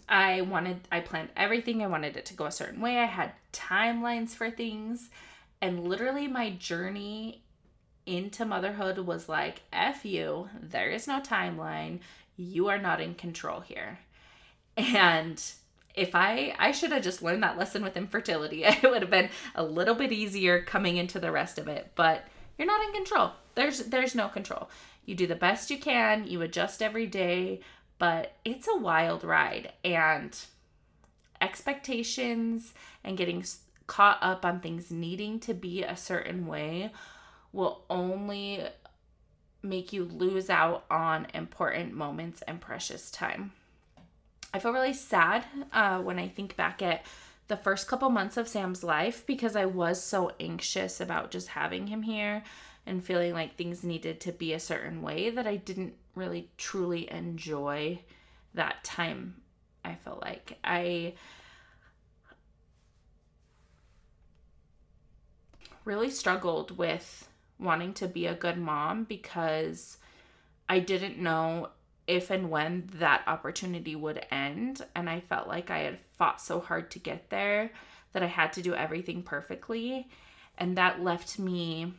I 0.09 0.43
wanted, 0.43 0.87
I 0.93 1.00
planned 1.00 1.31
everything. 1.37 1.83
I 1.83 1.88
wanted 1.88 2.17
it 2.17 2.25
to 2.26 2.35
go 2.35 2.47
a 2.47 2.52
certain 2.52 2.81
way. 2.81 2.99
I 2.99 3.07
had 3.07 3.33
timelines 3.52 4.31
for 4.31 4.49
things. 4.49 5.11
And 5.61 5.88
literally, 5.88 6.29
my 6.29 6.50
journey 6.50 7.43
into 8.07 8.45
motherhood 8.45 8.99
was 8.99 9.29
like, 9.29 9.62
F 9.73 10.05
you, 10.05 10.50
there 10.62 10.88
is 10.88 11.09
no 11.09 11.19
timeline. 11.19 11.99
You 12.37 12.69
are 12.69 12.79
not 12.79 13.00
in 13.00 13.17
control 13.17 13.59
here. 13.59 13.99
And 14.76 15.43
if 15.94 16.14
I 16.14 16.54
I 16.59 16.73
should 16.73 16.92
have 16.92 17.02
just 17.02 17.23
learned 17.23 17.42
that 17.42 17.59
lesson 17.59 17.82
with 17.82 17.97
infertility. 17.97 18.64
It 18.64 18.82
would 18.82 19.02
have 19.02 19.11
been 19.11 19.30
a 19.54 19.64
little 19.64 19.94
bit 19.94 20.12
easier 20.12 20.62
coming 20.62 20.97
into 20.97 21.18
the 21.18 21.32
rest 21.32 21.59
of 21.59 21.68
it, 21.68 21.92
but 21.94 22.26
you're 22.59 22.66
not 22.66 22.85
in 22.85 22.92
control. 22.92 23.32
There's 23.54 23.78
there's 23.80 24.14
no 24.14 24.28
control. 24.28 24.70
You 25.04 25.14
do 25.14 25.26
the 25.26 25.35
best 25.35 25.70
you 25.70 25.78
can, 25.78 26.26
you 26.26 26.42
adjust 26.42 26.82
every 26.82 27.06
day, 27.06 27.61
but 27.99 28.37
it's 28.44 28.68
a 28.68 28.78
wild 28.78 29.25
ride 29.25 29.73
and 29.85 30.38
expectations 31.40 32.75
and 33.02 33.16
getting 33.16 33.44
caught 33.87 34.18
up 34.20 34.44
on 34.44 34.61
things 34.61 34.90
needing 34.90 35.40
to 35.40 35.54
be 35.54 35.82
a 35.82 35.97
certain 35.97 36.47
way 36.47 36.92
will 37.52 37.85
only 37.90 38.62
make 39.62 39.92
you 39.92 40.04
lose 40.04 40.49
out 40.49 40.85
on 40.90 41.26
important 41.35 41.92
moments 41.92 42.42
and 42.42 42.61
precious 42.61 43.11
time. 43.11 43.52
I 44.52 44.59
feel 44.59 44.73
really 44.73 44.92
sad 44.95 45.45
uh, 45.73 46.00
when 46.00 46.19
I 46.19 46.28
think 46.28 46.57
back 46.57 46.83
at 46.83 47.04
the 47.49 47.57
first 47.57 47.88
couple 47.88 48.11
months 48.11 48.37
of 48.37 48.49
Sam's 48.49 48.83
life 48.83 49.25
because 49.26 49.57
I 49.57 49.66
was 49.66 50.02
so 50.02 50.33
anxious 50.40 51.00
about 51.00 51.30
just 51.30 51.49
having 51.49 51.87
him 51.87 52.02
here 52.02 52.42
and 52.87 53.04
feeling 53.04 53.33
like 53.33 53.57
things 53.57 53.85
needed 53.85 54.21
to 54.21 54.33
be 54.33 54.52
a 54.52 54.61
certain 54.61 55.02
way 55.02 55.30
that 55.30 55.47
I 55.47 55.57
didn't 55.57 55.95
really 56.14 56.50
truly 56.57 57.11
enjoy 57.11 58.00
that 58.54 58.83
time. 58.83 59.37
I 59.85 59.95
felt 59.95 60.21
like 60.21 60.59
I 60.64 61.14
really 65.85 66.11
struggled 66.11 66.76
with 66.76 67.28
wanting 67.59 67.92
to 67.95 68.09
be 68.09 68.26
a 68.26 68.35
good 68.35 68.59
mom 68.59 69.04
because 69.04 69.99
I 70.69 70.78
didn't 70.78 71.19
know 71.19 71.71
if 72.11 72.29
and 72.29 72.50
when 72.50 72.90
that 72.95 73.23
opportunity 73.29 73.95
would 73.95 74.26
end. 74.33 74.85
And 74.97 75.09
I 75.09 75.21
felt 75.21 75.47
like 75.47 75.71
I 75.71 75.79
had 75.79 75.99
fought 76.19 76.40
so 76.40 76.59
hard 76.59 76.90
to 76.90 76.99
get 76.99 77.31
there 77.31 77.71
that 78.12 78.23
I 78.25 78.26
had 78.26 78.52
to 78.55 78.62
do 78.62 78.75
everything 78.75 79.23
perfectly. 79.23 80.09
And 80.59 80.76
that 80.76 81.00
left 81.00 81.38
me 81.38 81.95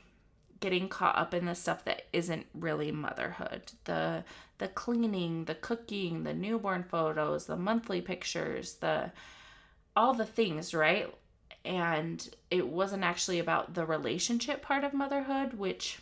getting 0.59 0.89
caught 0.89 1.17
up 1.17 1.33
in 1.33 1.45
the 1.45 1.55
stuff 1.55 1.85
that 1.85 2.07
isn't 2.11 2.45
really 2.53 2.91
motherhood. 2.91 3.71
The 3.85 4.25
the 4.57 4.67
cleaning, 4.67 5.45
the 5.45 5.55
cooking, 5.55 6.23
the 6.23 6.33
newborn 6.33 6.83
photos, 6.83 7.45
the 7.45 7.55
monthly 7.55 8.01
pictures, 8.01 8.75
the 8.75 9.11
all 9.95 10.13
the 10.13 10.25
things, 10.25 10.73
right? 10.73 11.11
And 11.63 12.29
it 12.49 12.67
wasn't 12.67 13.05
actually 13.05 13.39
about 13.39 13.75
the 13.75 13.85
relationship 13.85 14.61
part 14.61 14.83
of 14.83 14.93
motherhood, 14.93 15.53
which 15.53 15.99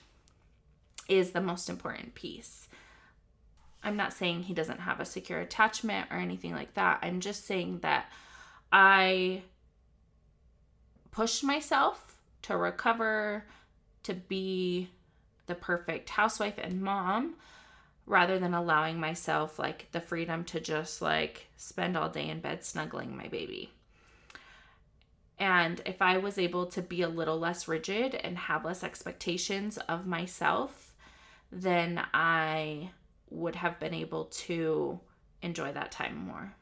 is 1.07 1.31
the 1.31 1.41
most 1.41 1.69
important 1.69 2.15
piece. 2.15 2.68
I'm 3.83 3.95
not 3.95 4.13
saying 4.13 4.43
he 4.43 4.53
doesn't 4.53 4.81
have 4.81 4.99
a 4.99 5.05
secure 5.05 5.39
attachment 5.39 6.07
or 6.11 6.17
anything 6.17 6.53
like 6.53 6.73
that. 6.73 6.99
I'm 7.01 7.19
just 7.21 7.45
saying 7.45 7.79
that 7.81 8.11
I 8.71 9.43
pushed 11.11 11.43
myself 11.43 12.15
to 12.43 12.57
recover, 12.57 13.45
to 14.03 14.13
be 14.13 14.89
the 15.47 15.55
perfect 15.55 16.09
housewife 16.09 16.57
and 16.57 16.81
mom 16.81 17.35
rather 18.05 18.39
than 18.39 18.53
allowing 18.53 18.99
myself 18.99 19.59
like 19.59 19.87
the 19.91 20.01
freedom 20.01 20.43
to 20.43 20.59
just 20.59 21.01
like 21.01 21.47
spend 21.57 21.95
all 21.95 22.09
day 22.09 22.27
in 22.27 22.39
bed 22.39 22.63
snuggling 22.63 23.15
my 23.15 23.27
baby. 23.27 23.71
And 25.37 25.81
if 25.85 26.01
I 26.01 26.17
was 26.17 26.37
able 26.37 26.65
to 26.67 26.81
be 26.81 27.01
a 27.01 27.07
little 27.07 27.39
less 27.39 27.67
rigid 27.67 28.13
and 28.15 28.37
have 28.37 28.65
less 28.65 28.83
expectations 28.83 29.77
of 29.87 30.05
myself, 30.05 30.95
then 31.51 32.01
I 32.13 32.91
would 33.29 33.55
have 33.55 33.79
been 33.79 33.93
able 33.93 34.25
to 34.25 34.99
enjoy 35.41 35.71
that 35.71 35.91
time 35.91 36.15
more. 36.15 36.53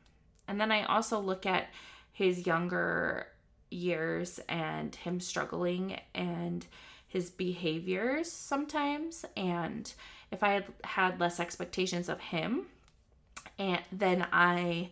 And 0.47 0.59
then 0.59 0.71
I 0.71 0.83
also 0.83 1.19
look 1.19 1.45
at 1.45 1.69
his 2.11 2.45
younger 2.45 3.27
years 3.69 4.39
and 4.47 4.95
him 4.95 5.19
struggling 5.19 5.99
and 6.15 6.65
his 7.07 7.29
behaviors 7.29 8.31
sometimes 8.31 9.25
and 9.35 9.93
if 10.31 10.43
I 10.43 10.49
had 10.49 10.65
had 10.83 11.19
less 11.19 11.39
expectations 11.39 12.09
of 12.09 12.19
him, 12.19 12.65
and 13.57 13.81
then 13.91 14.27
I 14.31 14.91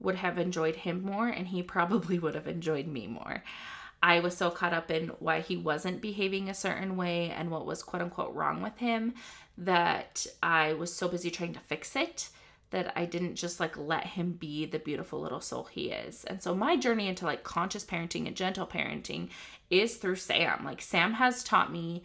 would 0.00 0.16
have 0.16 0.38
enjoyed 0.38 0.76
him 0.76 1.02
more 1.02 1.28
and 1.28 1.48
he 1.48 1.62
probably 1.76 2.18
would 2.18 2.34
have 2.34 2.46
enjoyed 2.46 2.86
me 2.86 3.06
more. 3.06 3.42
I 4.06 4.20
was 4.20 4.36
so 4.36 4.50
caught 4.50 4.72
up 4.72 4.88
in 4.88 5.08
why 5.18 5.40
he 5.40 5.56
wasn't 5.56 6.00
behaving 6.00 6.48
a 6.48 6.54
certain 6.54 6.96
way 6.96 7.30
and 7.30 7.50
what 7.50 7.66
was 7.66 7.82
quote 7.82 8.02
unquote 8.02 8.32
wrong 8.32 8.62
with 8.62 8.78
him 8.78 9.14
that 9.58 10.28
I 10.40 10.74
was 10.74 10.94
so 10.94 11.08
busy 11.08 11.28
trying 11.28 11.54
to 11.54 11.60
fix 11.60 11.96
it 11.96 12.28
that 12.70 12.92
I 12.94 13.04
didn't 13.04 13.34
just 13.34 13.58
like 13.58 13.76
let 13.76 14.06
him 14.06 14.30
be 14.30 14.64
the 14.64 14.78
beautiful 14.78 15.20
little 15.20 15.40
soul 15.40 15.64
he 15.64 15.90
is. 15.90 16.22
And 16.22 16.40
so 16.40 16.54
my 16.54 16.76
journey 16.76 17.08
into 17.08 17.24
like 17.24 17.42
conscious 17.42 17.84
parenting 17.84 18.28
and 18.28 18.36
gentle 18.36 18.64
parenting 18.64 19.30
is 19.70 19.96
through 19.96 20.16
Sam. 20.16 20.64
Like 20.64 20.82
Sam 20.82 21.14
has 21.14 21.42
taught 21.42 21.72
me 21.72 22.04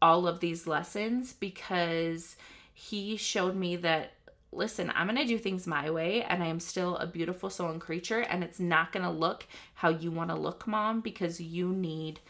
all 0.00 0.28
of 0.28 0.38
these 0.38 0.68
lessons 0.68 1.32
because 1.32 2.36
he 2.72 3.16
showed 3.16 3.56
me 3.56 3.74
that 3.74 4.12
listen, 4.52 4.92
I'm 4.94 5.06
going 5.06 5.18
to 5.18 5.24
do 5.24 5.38
things 5.38 5.66
my 5.66 5.90
way 5.90 6.22
and 6.22 6.42
I 6.42 6.46
am 6.46 6.60
still 6.60 6.96
a 6.96 7.06
beautiful 7.06 7.50
soul 7.50 7.70
and 7.70 7.80
creature 7.80 8.20
and 8.20 8.42
it's 8.42 8.58
not 8.58 8.92
going 8.92 9.04
to 9.04 9.10
look 9.10 9.46
how 9.74 9.88
you 9.90 10.10
want 10.10 10.30
to 10.30 10.36
look, 10.36 10.66
mom, 10.66 11.00
because 11.00 11.40
you 11.40 11.68
need 11.68 12.20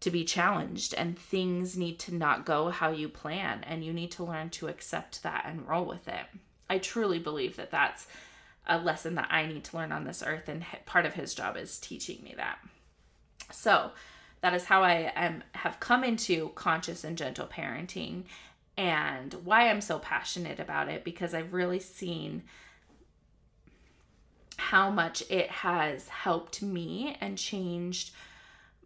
to 0.00 0.10
be 0.10 0.24
challenged 0.24 0.94
and 0.94 1.18
things 1.18 1.76
need 1.76 1.98
to 1.98 2.14
not 2.14 2.46
go 2.46 2.70
how 2.70 2.90
you 2.90 3.08
plan 3.08 3.64
and 3.64 3.84
you 3.84 3.92
need 3.92 4.10
to 4.12 4.24
learn 4.24 4.48
to 4.48 4.68
accept 4.68 5.22
that 5.22 5.44
and 5.46 5.68
roll 5.68 5.84
with 5.84 6.08
it. 6.08 6.26
I 6.70 6.78
truly 6.78 7.18
believe 7.18 7.56
that 7.56 7.70
that's 7.70 8.06
a 8.66 8.78
lesson 8.78 9.14
that 9.16 9.28
I 9.30 9.46
need 9.46 9.64
to 9.64 9.76
learn 9.76 9.92
on 9.92 10.04
this 10.04 10.22
earth 10.24 10.48
and 10.48 10.64
part 10.86 11.04
of 11.04 11.14
his 11.14 11.34
job 11.34 11.56
is 11.56 11.78
teaching 11.78 12.22
me 12.22 12.34
that. 12.36 12.58
So, 13.50 13.90
that 14.40 14.54
is 14.54 14.66
how 14.66 14.84
I 14.84 15.12
am 15.16 15.42
have 15.52 15.80
come 15.80 16.04
into 16.04 16.50
conscious 16.54 17.02
and 17.02 17.18
gentle 17.18 17.48
parenting 17.48 18.22
and 18.78 19.34
why 19.44 19.68
I'm 19.68 19.80
so 19.80 19.98
passionate 19.98 20.60
about 20.60 20.88
it 20.88 21.02
because 21.02 21.34
I've 21.34 21.52
really 21.52 21.80
seen 21.80 22.44
how 24.56 24.88
much 24.88 25.22
it 25.28 25.50
has 25.50 26.08
helped 26.08 26.62
me 26.62 27.16
and 27.20 27.36
changed 27.36 28.12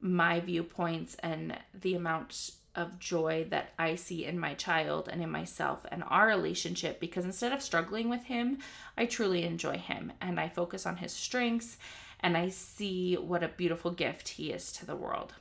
my 0.00 0.40
viewpoints 0.40 1.14
and 1.22 1.58
the 1.78 1.94
amount 1.94 2.52
of 2.74 2.98
joy 2.98 3.46
that 3.50 3.74
I 3.78 3.96
see 3.96 4.24
in 4.24 4.38
my 4.38 4.54
child 4.54 5.10
and 5.12 5.22
in 5.22 5.30
myself 5.30 5.80
and 5.92 6.02
our 6.08 6.26
relationship 6.26 6.98
because 6.98 7.26
instead 7.26 7.52
of 7.52 7.60
struggling 7.60 8.08
with 8.08 8.24
him, 8.24 8.58
I 8.96 9.04
truly 9.04 9.44
enjoy 9.44 9.76
him 9.76 10.12
and 10.22 10.40
I 10.40 10.48
focus 10.48 10.86
on 10.86 10.96
his 10.96 11.12
strengths 11.12 11.76
and 12.20 12.34
I 12.34 12.48
see 12.48 13.16
what 13.16 13.42
a 13.42 13.48
beautiful 13.48 13.90
gift 13.90 14.30
he 14.30 14.52
is 14.52 14.72
to 14.72 14.86
the 14.86 14.96
world. 14.96 15.34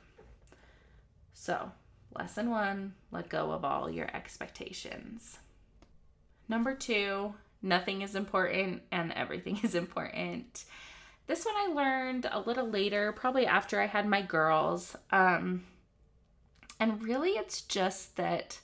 So, 1.32 1.72
lesson 2.16 2.50
one 2.50 2.94
let 3.10 3.28
go 3.28 3.50
of 3.50 3.64
all 3.64 3.90
your 3.90 4.14
expectations. 4.14 5.38
Number 6.48 6.74
two, 6.74 7.34
nothing 7.62 8.02
is 8.02 8.14
important 8.14 8.82
and 8.90 9.12
everything 9.12 9.60
is 9.62 9.74
important. 9.74 10.64
This 11.26 11.44
one 11.44 11.54
I 11.56 11.72
learned 11.72 12.28
a 12.30 12.40
little 12.40 12.68
later, 12.68 13.12
probably 13.12 13.46
after 13.46 13.80
I 13.80 13.86
had 13.86 14.06
my 14.06 14.22
girls. 14.22 14.96
Um, 15.10 15.64
and 16.80 17.02
really, 17.02 17.30
it's 17.30 17.62
just 17.62 18.16
that 18.16 18.58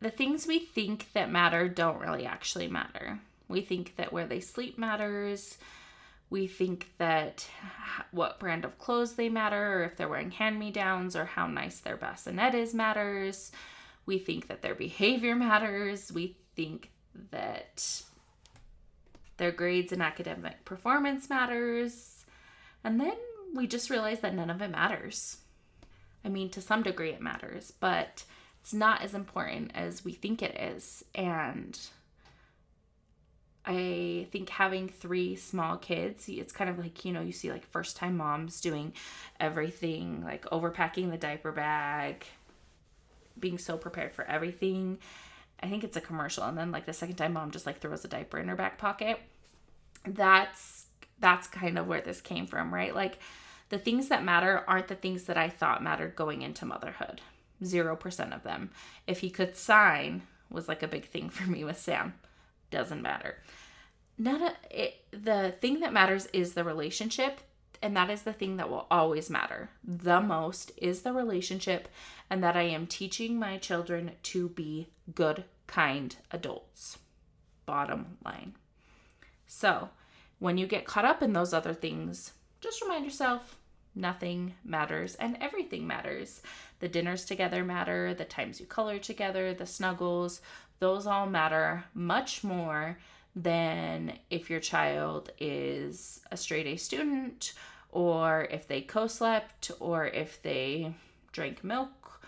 the 0.00 0.10
things 0.10 0.46
we 0.46 0.58
think 0.58 1.12
that 1.12 1.30
matter 1.30 1.68
don't 1.68 2.00
really 2.00 2.26
actually 2.26 2.68
matter. 2.68 3.20
We 3.48 3.60
think 3.60 3.96
that 3.96 4.12
where 4.12 4.26
they 4.26 4.40
sleep 4.40 4.76
matters, 4.76 5.56
we 6.34 6.48
think 6.48 6.88
that 6.98 7.46
what 8.10 8.40
brand 8.40 8.64
of 8.64 8.76
clothes 8.76 9.14
they 9.14 9.28
matter, 9.28 9.78
or 9.78 9.84
if 9.84 9.96
they're 9.96 10.08
wearing 10.08 10.32
hand 10.32 10.58
me 10.58 10.72
downs, 10.72 11.14
or 11.14 11.24
how 11.24 11.46
nice 11.46 11.78
their 11.78 11.96
bassinet 11.96 12.56
is 12.56 12.74
matters. 12.74 13.52
We 14.04 14.18
think 14.18 14.48
that 14.48 14.60
their 14.60 14.74
behavior 14.74 15.36
matters. 15.36 16.10
We 16.10 16.36
think 16.56 16.90
that 17.30 18.02
their 19.36 19.52
grades 19.52 19.92
and 19.92 20.02
academic 20.02 20.64
performance 20.64 21.30
matters. 21.30 22.24
And 22.82 23.00
then 23.00 23.16
we 23.54 23.68
just 23.68 23.88
realize 23.88 24.18
that 24.18 24.34
none 24.34 24.50
of 24.50 24.60
it 24.60 24.72
matters. 24.72 25.36
I 26.24 26.30
mean, 26.30 26.50
to 26.50 26.60
some 26.60 26.82
degree 26.82 27.10
it 27.10 27.20
matters, 27.20 27.72
but 27.78 28.24
it's 28.60 28.74
not 28.74 29.02
as 29.02 29.14
important 29.14 29.70
as 29.72 30.04
we 30.04 30.12
think 30.12 30.42
it 30.42 30.56
is. 30.60 31.04
And 31.14 31.78
I 33.66 34.26
think 34.30 34.50
having 34.50 34.88
three 34.88 35.36
small 35.36 35.76
kids, 35.78 36.28
it's 36.28 36.52
kind 36.52 36.68
of 36.68 36.78
like, 36.78 37.04
you 37.04 37.12
know, 37.12 37.22
you 37.22 37.32
see 37.32 37.50
like 37.50 37.64
first 37.64 37.96
time 37.96 38.16
moms 38.16 38.60
doing 38.60 38.92
everything, 39.40 40.22
like 40.22 40.44
overpacking 40.46 41.10
the 41.10 41.16
diaper 41.16 41.50
bag, 41.50 42.26
being 43.38 43.56
so 43.56 43.78
prepared 43.78 44.12
for 44.12 44.24
everything. 44.26 44.98
I 45.62 45.68
think 45.68 45.82
it's 45.82 45.96
a 45.96 46.02
commercial. 46.02 46.44
And 46.44 46.58
then 46.58 46.72
like 46.72 46.84
the 46.84 46.92
second 46.92 47.16
time 47.16 47.32
mom 47.32 47.52
just 47.52 47.64
like 47.64 47.80
throws 47.80 48.04
a 48.04 48.08
diaper 48.08 48.38
in 48.38 48.48
her 48.48 48.56
back 48.56 48.76
pocket. 48.76 49.18
That's 50.06 50.86
that's 51.18 51.46
kind 51.46 51.78
of 51.78 51.86
where 51.86 52.02
this 52.02 52.20
came 52.20 52.46
from, 52.46 52.74
right? 52.74 52.94
Like 52.94 53.18
the 53.70 53.78
things 53.78 54.08
that 54.08 54.24
matter 54.24 54.62
aren't 54.68 54.88
the 54.88 54.94
things 54.94 55.24
that 55.24 55.38
I 55.38 55.48
thought 55.48 55.82
mattered 55.82 56.16
going 56.16 56.42
into 56.42 56.66
motherhood. 56.66 57.22
0% 57.62 58.34
of 58.34 58.42
them. 58.42 58.70
If 59.06 59.20
he 59.20 59.30
could 59.30 59.56
sign 59.56 60.22
was 60.50 60.68
like 60.68 60.82
a 60.82 60.88
big 60.88 61.06
thing 61.06 61.30
for 61.30 61.48
me 61.48 61.64
with 61.64 61.78
Sam 61.78 62.12
doesn't 62.74 63.00
matter. 63.00 63.36
None 64.18 64.42
of 64.42 64.52
it, 64.70 65.04
the 65.10 65.54
thing 65.60 65.80
that 65.80 65.92
matters 65.92 66.26
is 66.32 66.54
the 66.54 66.64
relationship, 66.64 67.40
and 67.80 67.96
that 67.96 68.10
is 68.10 68.22
the 68.22 68.32
thing 68.32 68.56
that 68.56 68.68
will 68.68 68.86
always 68.90 69.30
matter. 69.30 69.70
The 69.82 70.20
most 70.20 70.72
is 70.76 71.02
the 71.02 71.12
relationship, 71.12 71.88
and 72.28 72.42
that 72.42 72.56
I 72.56 72.62
am 72.62 72.86
teaching 72.86 73.38
my 73.38 73.58
children 73.58 74.12
to 74.24 74.48
be 74.48 74.88
good, 75.14 75.44
kind 75.66 76.14
adults. 76.30 76.98
Bottom 77.66 78.18
line. 78.24 78.54
So, 79.46 79.90
when 80.38 80.58
you 80.58 80.66
get 80.66 80.84
caught 80.84 81.04
up 81.04 81.22
in 81.22 81.32
those 81.32 81.54
other 81.54 81.74
things, 81.74 82.32
just 82.60 82.82
remind 82.82 83.04
yourself 83.04 83.56
nothing 83.94 84.54
matters 84.64 85.14
and 85.16 85.36
everything 85.40 85.86
matters. 85.86 86.42
The 86.80 86.88
dinners 86.88 87.24
together 87.24 87.64
matter, 87.64 88.14
the 88.14 88.24
times 88.24 88.60
you 88.60 88.66
color 88.66 88.98
together, 88.98 89.54
the 89.54 89.66
snuggles, 89.66 90.40
those 90.78 91.06
all 91.06 91.26
matter 91.26 91.84
much 91.94 92.44
more 92.44 92.98
than 93.36 94.12
if 94.30 94.48
your 94.48 94.60
child 94.60 95.30
is 95.38 96.20
a 96.30 96.36
straight 96.36 96.66
A 96.66 96.76
student 96.76 97.52
or 97.90 98.46
if 98.50 98.68
they 98.68 98.80
co 98.80 99.06
slept 99.06 99.70
or 99.80 100.06
if 100.06 100.42
they 100.42 100.94
drank 101.32 101.64
milk 101.64 102.20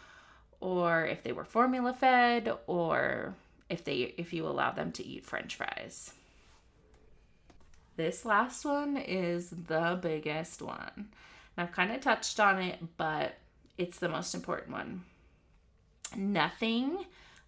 or 0.61 1.05
if 1.05 1.23
they 1.23 1.33
were 1.33 1.45
formula 1.45 1.93
fed 1.93 2.53
or 2.67 3.35
if 3.69 3.85
they 3.85 4.15
if 4.17 4.33
you 4.33 4.47
allow 4.47 4.71
them 4.71 4.93
to 4.93 5.05
eat 5.05 5.25
french 5.25 5.57
fries. 5.57 6.13
This 7.97 8.25
last 8.25 8.65
one 8.65 8.97
is 8.97 9.51
the 9.51 9.99
biggest 10.01 10.61
one. 10.61 11.09
I've 11.57 11.73
kind 11.73 11.91
of 11.93 12.01
touched 12.01 12.39
on 12.39 12.61
it, 12.61 12.79
but 12.99 13.39
it's 13.79 13.99
the 13.99 14.09
most 14.09 14.35
important 14.35 14.73
one. 14.73 15.05
Nothing 16.15 17.07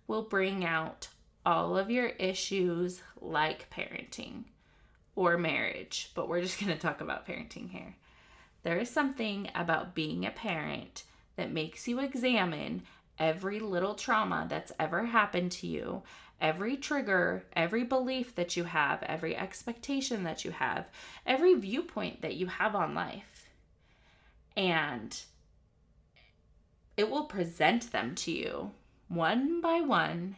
will 0.08 0.22
bring 0.22 0.64
out 0.64 1.08
all 1.46 1.78
of 1.78 1.90
your 1.90 2.08
issues 2.08 3.02
like 3.20 3.70
parenting 3.70 4.44
or 5.14 5.38
marriage, 5.38 6.10
but 6.14 6.28
we're 6.28 6.42
just 6.42 6.58
going 6.64 6.72
to 6.72 6.78
talk 6.78 7.00
about 7.00 7.26
parenting 7.26 7.70
here. 7.70 7.94
There 8.64 8.78
is 8.78 8.90
something 8.90 9.48
about 9.54 9.94
being 9.94 10.26
a 10.26 10.30
parent 10.30 11.04
that 11.36 11.52
makes 11.52 11.86
you 11.86 12.00
examine 12.00 12.82
every 13.18 13.60
little 13.60 13.94
trauma 13.94 14.46
that's 14.48 14.72
ever 14.80 15.06
happened 15.06 15.52
to 15.52 15.66
you, 15.66 16.02
every 16.40 16.76
trigger, 16.76 17.44
every 17.54 17.84
belief 17.84 18.34
that 18.34 18.56
you 18.56 18.64
have, 18.64 19.02
every 19.04 19.36
expectation 19.36 20.24
that 20.24 20.44
you 20.44 20.50
have, 20.50 20.88
every 21.26 21.54
viewpoint 21.54 22.22
that 22.22 22.34
you 22.34 22.46
have 22.46 22.74
on 22.74 22.94
life. 22.94 23.48
And 24.56 25.20
it 26.96 27.08
will 27.10 27.24
present 27.24 27.92
them 27.92 28.14
to 28.16 28.32
you 28.32 28.72
one 29.08 29.60
by 29.60 29.80
one 29.80 30.36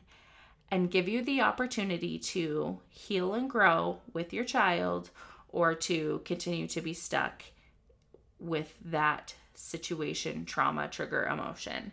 and 0.70 0.90
give 0.90 1.08
you 1.08 1.22
the 1.22 1.40
opportunity 1.40 2.18
to 2.18 2.78
heal 2.88 3.34
and 3.34 3.50
grow 3.50 3.98
with 4.12 4.32
your 4.32 4.44
child 4.44 5.10
or 5.48 5.74
to 5.74 6.20
continue 6.24 6.68
to 6.68 6.80
be 6.80 6.94
stuck 6.94 7.42
with 8.38 8.74
that 8.84 9.34
situation, 9.54 10.44
trauma, 10.44 10.88
trigger, 10.88 11.24
emotion. 11.24 11.92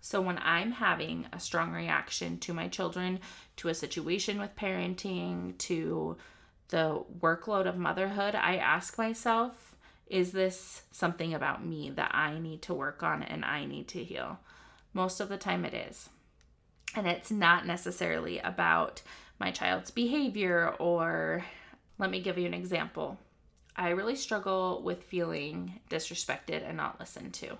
So 0.00 0.20
when 0.20 0.38
I'm 0.38 0.72
having 0.72 1.26
a 1.32 1.40
strong 1.40 1.72
reaction 1.72 2.38
to 2.40 2.54
my 2.54 2.68
children, 2.68 3.20
to 3.56 3.68
a 3.68 3.74
situation 3.74 4.38
with 4.38 4.56
parenting, 4.56 5.56
to 5.58 6.16
the 6.68 7.04
workload 7.20 7.66
of 7.66 7.76
motherhood, 7.76 8.34
I 8.34 8.56
ask 8.56 8.98
myself, 8.98 9.76
is 10.06 10.32
this 10.32 10.82
something 10.90 11.34
about 11.34 11.64
me 11.64 11.90
that 11.90 12.14
I 12.14 12.38
need 12.38 12.62
to 12.62 12.74
work 12.74 13.02
on 13.02 13.22
and 13.22 13.44
I 13.44 13.64
need 13.64 13.88
to 13.88 14.04
heal? 14.04 14.38
Most 14.92 15.20
of 15.20 15.28
the 15.28 15.36
time 15.36 15.64
it 15.64 15.74
is. 15.74 16.08
And 16.94 17.06
it's 17.06 17.30
not 17.30 17.66
necessarily 17.66 18.38
about 18.38 19.02
my 19.38 19.50
child's 19.50 19.90
behavior 19.90 20.74
or 20.78 21.44
let 21.98 22.10
me 22.10 22.20
give 22.20 22.38
you 22.38 22.46
an 22.46 22.54
example. 22.54 23.18
I 23.76 23.90
really 23.90 24.16
struggle 24.16 24.82
with 24.82 25.04
feeling 25.04 25.80
disrespected 25.88 26.66
and 26.66 26.76
not 26.76 26.98
listened 26.98 27.34
to. 27.34 27.58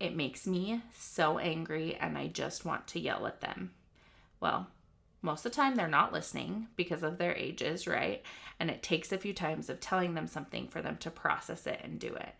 It 0.00 0.16
makes 0.16 0.46
me 0.46 0.82
so 0.94 1.38
angry 1.38 1.96
and 1.96 2.16
I 2.16 2.28
just 2.28 2.64
want 2.64 2.86
to 2.88 3.00
yell 3.00 3.26
at 3.26 3.40
them. 3.40 3.72
Well, 4.40 4.68
most 5.22 5.44
of 5.44 5.52
the 5.52 5.56
time 5.56 5.74
they're 5.74 5.88
not 5.88 6.12
listening 6.12 6.68
because 6.76 7.02
of 7.02 7.18
their 7.18 7.34
ages, 7.34 7.86
right? 7.86 8.22
And 8.60 8.70
it 8.70 8.82
takes 8.82 9.12
a 9.12 9.18
few 9.18 9.34
times 9.34 9.68
of 9.68 9.80
telling 9.80 10.14
them 10.14 10.26
something 10.26 10.68
for 10.68 10.80
them 10.80 10.96
to 10.98 11.10
process 11.10 11.66
it 11.66 11.80
and 11.82 11.98
do 11.98 12.14
it. 12.14 12.34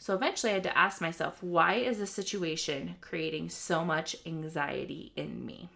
So 0.00 0.14
eventually 0.14 0.52
I 0.52 0.54
had 0.54 0.62
to 0.62 0.76
ask 0.76 1.02
myself, 1.02 1.42
why 1.42 1.74
is 1.74 1.98
this 1.98 2.10
situation 2.10 2.96
creating 3.02 3.50
so 3.50 3.84
much 3.84 4.16
anxiety 4.24 5.12
in 5.14 5.44
me? 5.44 5.68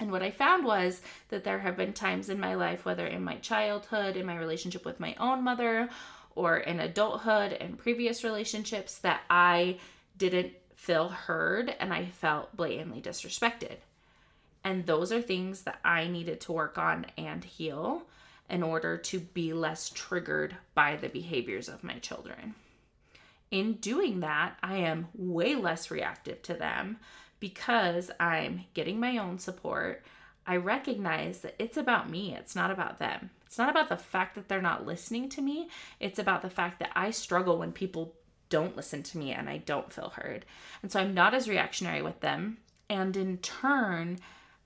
And 0.00 0.10
what 0.10 0.22
I 0.22 0.30
found 0.30 0.64
was 0.64 1.02
that 1.28 1.44
there 1.44 1.58
have 1.58 1.76
been 1.76 1.92
times 1.92 2.30
in 2.30 2.40
my 2.40 2.54
life, 2.54 2.86
whether 2.86 3.06
in 3.06 3.22
my 3.22 3.36
childhood, 3.36 4.16
in 4.16 4.24
my 4.24 4.38
relationship 4.38 4.86
with 4.86 4.98
my 4.98 5.14
own 5.20 5.44
mother, 5.44 5.90
or 6.36 6.56
in 6.56 6.80
adulthood 6.80 7.52
and 7.52 7.76
previous 7.76 8.24
relationships, 8.24 8.96
that 8.98 9.20
I 9.28 9.78
didn't 10.16 10.54
feel 10.74 11.08
heard 11.08 11.74
and 11.78 11.92
I 11.92 12.06
felt 12.06 12.56
blatantly 12.56 13.02
disrespected. 13.02 13.76
And 14.64 14.86
those 14.86 15.12
are 15.12 15.20
things 15.20 15.62
that 15.62 15.80
I 15.84 16.06
needed 16.06 16.40
to 16.42 16.52
work 16.52 16.78
on 16.78 17.04
and 17.18 17.44
heal 17.44 18.04
in 18.48 18.62
order 18.62 18.96
to 18.96 19.20
be 19.20 19.52
less 19.52 19.90
triggered 19.90 20.56
by 20.74 20.96
the 20.96 21.10
behaviors 21.10 21.68
of 21.68 21.84
my 21.84 21.98
children. 21.98 22.54
In 23.50 23.74
doing 23.74 24.20
that, 24.20 24.56
I 24.62 24.76
am 24.76 25.08
way 25.14 25.54
less 25.54 25.90
reactive 25.90 26.42
to 26.42 26.54
them 26.54 26.98
because 27.40 28.10
I'm 28.20 28.64
getting 28.74 29.00
my 29.00 29.18
own 29.18 29.38
support. 29.38 30.04
I 30.46 30.56
recognize 30.56 31.40
that 31.40 31.54
it's 31.58 31.76
about 31.76 32.10
me, 32.10 32.34
it's 32.34 32.56
not 32.56 32.70
about 32.70 32.98
them. 32.98 33.30
It's 33.46 33.58
not 33.58 33.70
about 33.70 33.88
the 33.88 33.96
fact 33.96 34.34
that 34.34 34.48
they're 34.48 34.60
not 34.60 34.86
listening 34.86 35.28
to 35.30 35.40
me, 35.40 35.68
it's 36.00 36.18
about 36.18 36.42
the 36.42 36.50
fact 36.50 36.80
that 36.80 36.90
I 36.94 37.10
struggle 37.10 37.58
when 37.58 37.72
people 37.72 38.14
don't 38.48 38.76
listen 38.76 39.02
to 39.02 39.18
me 39.18 39.32
and 39.32 39.48
I 39.48 39.58
don't 39.58 39.92
feel 39.92 40.12
heard. 40.16 40.44
And 40.82 40.90
so 40.90 41.00
I'm 41.00 41.14
not 41.14 41.34
as 41.34 41.48
reactionary 41.48 42.02
with 42.02 42.20
them. 42.20 42.58
And 42.88 43.16
in 43.16 43.38
turn, 43.38 44.18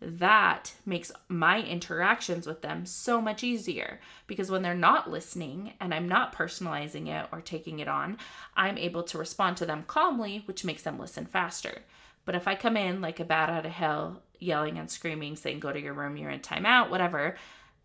that 0.04 0.74
makes 0.84 1.12
my 1.28 1.62
interactions 1.62 2.46
with 2.46 2.62
them 2.62 2.84
so 2.84 3.20
much 3.20 3.44
easier 3.44 4.00
because 4.26 4.50
when 4.50 4.62
they're 4.62 4.74
not 4.74 5.10
listening 5.10 5.74
and 5.80 5.94
I'm 5.94 6.08
not 6.08 6.34
personalizing 6.34 7.08
it 7.08 7.28
or 7.30 7.40
taking 7.40 7.78
it 7.78 7.88
on, 7.88 8.18
I'm 8.56 8.78
able 8.78 9.04
to 9.04 9.18
respond 9.18 9.56
to 9.58 9.66
them 9.66 9.84
calmly, 9.86 10.42
which 10.46 10.64
makes 10.64 10.82
them 10.82 10.98
listen 10.98 11.26
faster. 11.26 11.82
But 12.24 12.34
if 12.34 12.48
I 12.48 12.54
come 12.54 12.76
in 12.76 13.00
like 13.00 13.20
a 13.20 13.24
bat 13.24 13.48
out 13.48 13.64
of 13.64 13.72
hell, 13.72 14.22
yelling 14.38 14.78
and 14.78 14.90
screaming, 14.90 15.36
saying, 15.36 15.60
go 15.60 15.72
to 15.72 15.80
your 15.80 15.94
room, 15.94 16.16
you're 16.16 16.30
in 16.30 16.40
timeout, 16.40 16.90
whatever, 16.90 17.36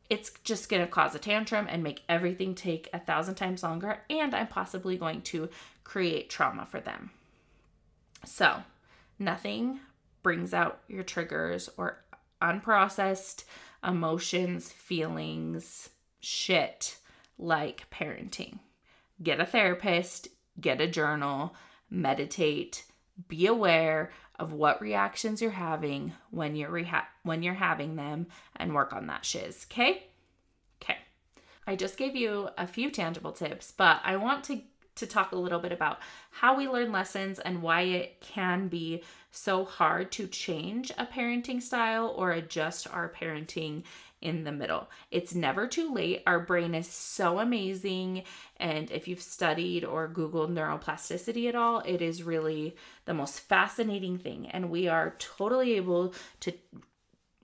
it's 0.10 0.32
just 0.44 0.70
going 0.70 0.82
to 0.82 0.92
cause 0.92 1.14
a 1.16 1.20
tantrum 1.20 1.68
and 1.70 1.84
make 1.84 2.04
everything 2.10 2.56
take 2.56 2.90
a 2.94 3.00
thousand 3.00 3.36
times 3.36 3.64
longer. 3.64 4.00
And 4.10 4.34
I'm 4.34 4.48
possibly 4.48 4.98
going 4.98 5.22
to 5.24 5.50
create 5.84 6.30
trauma 6.30 6.66
for 6.66 6.80
them. 6.80 7.12
So, 8.26 8.64
nothing 9.20 9.82
brings 10.24 10.54
out 10.54 10.80
your 10.88 11.04
triggers 11.04 11.70
or 11.78 12.00
unprocessed 12.42 13.44
emotions, 13.84 14.72
feelings, 14.72 15.90
shit 16.20 16.98
like 17.38 17.86
parenting. 17.92 18.60
Get 19.22 19.40
a 19.40 19.46
therapist, 19.46 20.28
get 20.60 20.82
a 20.82 20.88
journal, 20.88 21.56
meditate, 21.90 22.84
be 23.28 23.48
aware 23.48 24.12
of 24.40 24.54
what 24.54 24.82
reactions 24.82 25.42
you're 25.42 25.52
having 25.52 26.14
when 26.30 26.56
you're 26.56 26.70
reha- 26.70 27.06
when 27.24 27.42
you're 27.42 27.56
having 27.56 27.96
them 27.96 28.28
and 28.56 28.76
work 28.76 28.94
on 28.94 29.08
that 29.08 29.26
shiz, 29.26 29.66
okay? 29.72 30.04
Okay. 30.82 30.98
I 31.66 31.76
just 31.76 31.98
gave 31.98 32.16
you 32.16 32.50
a 32.58 32.68
few 32.68 32.92
tangible 32.92 33.32
tips, 33.32 33.74
but 33.76 34.00
I 34.04 34.18
want 34.18 34.44
to 34.46 34.62
to 34.98 35.08
talk 35.08 35.32
a 35.32 35.38
little 35.38 35.60
bit 35.60 35.72
about 35.72 36.00
how 36.32 36.56
we 36.56 36.68
learn 36.68 36.92
lessons 36.92 37.40
and 37.40 37.62
why 37.62 37.82
it 37.82 38.22
can 38.22 38.68
be 38.68 39.04
so 39.32 39.66
hard 39.66 40.12
to 40.14 40.28
change 40.28 40.92
a 40.98 41.06
parenting 41.06 41.62
style 41.62 42.14
or 42.16 42.32
adjust 42.32 42.88
our 42.92 43.10
parenting 43.10 43.84
in 44.22 44.44
the 44.44 44.52
middle. 44.52 44.90
It's 45.12 45.36
never 45.36 45.68
too 45.68 45.94
late. 45.94 46.24
Our 46.26 46.40
brain 46.40 46.74
is 46.74 46.88
so 46.88 47.40
amazing. 47.40 48.24
And 48.58 48.90
if 48.90 49.08
you've 49.08 49.22
studied 49.22 49.86
or 49.86 50.10
Googled 50.10 50.52
neuroplasticity 50.52 51.48
at 51.48 51.56
all, 51.56 51.82
it 51.86 52.02
is 52.02 52.24
really 52.24 52.76
the 53.06 53.14
most 53.14 53.40
fascinating 53.42 54.18
thing. 54.18 54.48
And 54.50 54.70
we 54.70 54.88
are 54.88 55.16
totally 55.20 55.74
able 55.74 56.16
to 56.42 56.54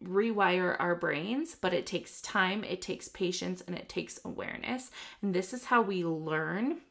rewire 0.03 0.75
our 0.79 0.95
brains, 0.95 1.55
but 1.59 1.73
it 1.73 1.85
takes 1.85 2.21
time, 2.21 2.63
it 2.63 2.81
takes 2.81 3.07
patience, 3.07 3.61
and 3.65 3.77
it 3.77 3.87
takes 3.87 4.19
awareness. 4.25 4.91
And 5.21 5.33
this 5.33 5.53
is 5.53 5.65
how 5.65 5.81
we 5.81 6.03
learn 6.03 6.81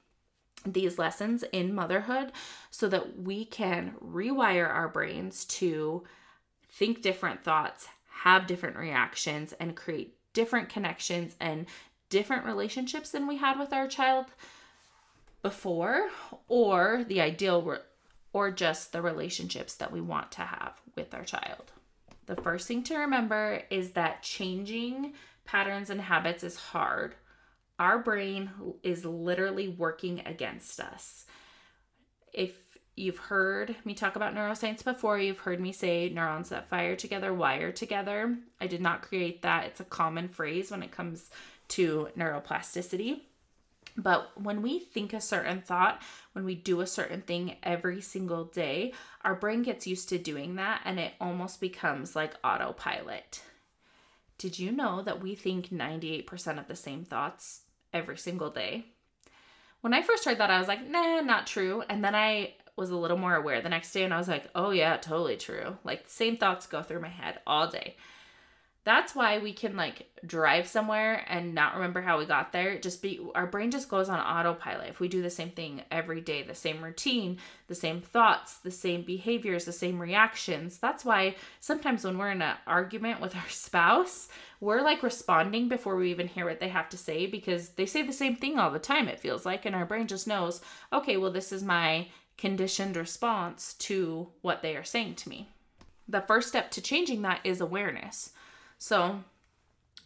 these 0.65 0.99
lessons 0.99 1.45
in 1.53 1.75
motherhood 1.75 2.33
so 2.71 2.89
that 2.89 3.19
we 3.19 3.45
can 3.45 3.95
rewire 4.03 4.69
our 4.69 4.89
brains 4.89 5.45
to 5.45 6.05
think 6.71 7.03
different 7.03 7.43
thoughts, 7.43 7.89
have 8.23 8.47
different 8.47 8.77
reactions, 8.77 9.53
and 9.55 9.77
create 9.77 10.17
different 10.33 10.69
connections 10.69 11.37
and 11.41 11.67
different 12.09 12.45
relationships 12.45 13.11
than 13.11 13.27
we 13.27 13.37
had 13.37 13.59
with 13.59 13.73
our 13.73 13.87
child 13.87 14.27
before, 15.43 16.09
or 16.49 17.05
the 17.09 17.21
ideal, 17.21 17.63
re- 17.63 17.79
or 18.33 18.51
just 18.51 18.93
the 18.93 19.03
relationships 19.03 19.75
that 19.75 19.93
we 19.93 20.01
want 20.01 20.31
to 20.33 20.43
have 20.43 20.81
with 20.95 21.13
our 21.15 21.25
child. 21.25 21.73
The 22.27 22.37
first 22.37 22.69
thing 22.69 22.83
to 22.85 22.97
remember 22.97 23.63
is 23.69 23.93
that 23.93 24.23
changing 24.23 25.15
patterns 25.45 25.91
and 25.91 26.01
habits 26.01 26.45
is 26.45 26.57
hard 26.57 27.17
our 27.79 27.99
brain 27.99 28.51
is 28.83 29.05
literally 29.05 29.69
working 29.69 30.23
against 30.27 30.81
us. 30.81 31.27
If 32.33 32.79
you've 32.95 33.19
heard 33.19 33.77
me 33.85 33.95
talk 33.95 34.17
about 34.17 34.35
neuroscience 34.35 34.85
before, 34.85 35.19
you've 35.19 35.41
heard 35.41 35.61
me 35.61 35.73
say 35.73 36.11
neurons 36.11 36.51
that 36.51 36.69
fire 36.69 36.97
together 36.97 37.33
wire 37.33 37.73
together. 37.73 38.37
I 38.61 38.67
did 38.67 38.81
not 38.81 39.03
create 39.03 39.43
that. 39.43 39.65
It's 39.67 39.81
a 39.81 39.85
common 39.85 40.29
phrase 40.29 40.71
when 40.71 40.83
it 40.83 40.91
comes 40.91 41.31
to 41.69 42.09
neuroplasticity. 42.17 43.21
But 43.97 44.31
when 44.41 44.63
we 44.63 44.79
think 44.79 45.13
a 45.13 45.21
certain 45.21 45.61
thought, 45.61 46.01
when 46.33 46.45
we 46.45 46.55
do 46.55 46.81
a 46.81 46.87
certain 46.87 47.21
thing 47.21 47.57
every 47.63 48.01
single 48.01 48.45
day, 48.45 48.95
our 49.23 49.35
brain 49.35 49.63
gets 49.63 49.87
used 49.87 50.09
to 50.11 50.19
doing 50.19 50.55
that 50.57 50.81
and 50.85 50.99
it 50.99 51.13
almost 51.21 51.61
becomes 51.61 52.17
like 52.17 52.35
autopilot. 52.43 53.43
Did 54.43 54.59
you 54.59 54.73
know 54.73 55.03
that 55.03 55.23
we 55.23 55.37
think 55.37 55.69
98% 55.69 56.59
of 56.59 56.67
the 56.67 56.75
same 56.75 57.05
thoughts 57.05 57.61
every 57.93 58.19
single 58.19 58.51
day. 58.51 58.87
When 59.83 59.95
I 59.95 60.03
first 60.03 60.25
heard 60.25 60.39
that, 60.39 60.51
I 60.51 60.59
was 60.59 60.67
like, 60.67 60.85
nah, 60.85 61.21
not 61.21 61.47
true. 61.47 61.85
And 61.89 62.05
then 62.05 62.17
I 62.17 62.55
was 62.75 62.91
a 62.91 62.97
little 62.97 63.17
more 63.17 63.37
aware 63.37 63.63
the 63.63 63.69
next 63.69 63.93
day 63.93 64.03
and 64.03 64.13
I 64.13 64.19
was 64.19 64.27
like, 64.27 64.51
oh, 64.57 64.71
yeah, 64.71 64.97
totally 64.97 65.37
true. 65.37 65.79
Like, 65.85 66.09
same 66.09 66.39
thoughts 66.39 66.67
go 66.67 66.83
through 66.83 67.03
my 67.03 67.09
head 67.09 67.39
all 67.47 67.69
day. 67.69 67.95
That's 68.85 69.15
why 69.15 69.39
we 69.39 69.53
can 69.53 69.77
like 69.77 70.09
drive 70.27 70.67
somewhere 70.67 71.25
and 71.29 71.55
not 71.55 71.75
remember 71.75 72.01
how 72.01 72.19
we 72.19 72.27
got 72.27 72.53
there. 72.53 72.79
Just 72.79 73.01
be 73.01 73.21
our 73.35 73.47
brain 73.47 73.71
just 73.71 73.89
goes 73.89 74.09
on 74.09 74.19
autopilot. 74.19 74.89
If 74.89 74.99
we 74.99 75.07
do 75.07 75.23
the 75.23 75.31
same 75.31 75.51
thing 75.51 75.83
every 75.91 76.21
day, 76.21 76.43
the 76.43 76.55
same 76.55 76.83
routine, 76.83 77.39
the 77.69 77.77
same 77.77 78.01
thoughts, 78.01 78.59
the 78.59 78.73
same 78.73 79.03
behaviors, 79.03 79.65
the 79.65 79.73
same 79.73 80.01
reactions. 80.01 80.79
That's 80.79 81.05
why 81.05 81.37
sometimes 81.61 82.05
when 82.05 82.19
we're 82.19 82.33
in 82.33 82.43
an 82.43 82.57
argument 82.67 83.21
with 83.21 83.37
our 83.37 83.49
spouse, 83.49 84.29
we're 84.61 84.83
like 84.83 85.03
responding 85.05 85.69
before 85.69 85.95
we 85.95 86.11
even 86.11 86.27
hear 86.27 86.47
what 86.47 86.59
they 86.59 86.69
have 86.69 86.89
to 86.89 86.97
say 86.97 87.27
because 87.27 87.71
they 87.71 87.87
say 87.87 88.03
the 88.03 88.13
same 88.13 88.35
thing 88.35 88.59
all 88.59 88.71
the 88.71 88.81
time, 88.81 89.07
it 89.07 89.21
feels 89.21 89.47
like. 89.47 89.65
And 89.65 89.77
our 89.77 89.87
brain 89.87 90.09
just 90.09 90.27
knows, 90.27 90.61
okay, 90.93 91.17
well, 91.17 91.33
this 91.33 91.53
is 91.53 91.63
my 91.63 92.09
conditioned 92.37 92.97
response 92.97 93.75
to 93.75 94.29
what 94.41 94.63
they 94.63 94.75
are 94.75 94.85
saying 94.85 95.15
to 95.15 95.29
me. 95.29 95.49
The 96.09 96.23
first 96.23 96.49
step 96.49 96.71
to 96.73 96.81
changing 96.81 97.23
that 97.23 97.41
is 97.45 97.61
awareness. 97.61 98.33
So, 98.83 99.23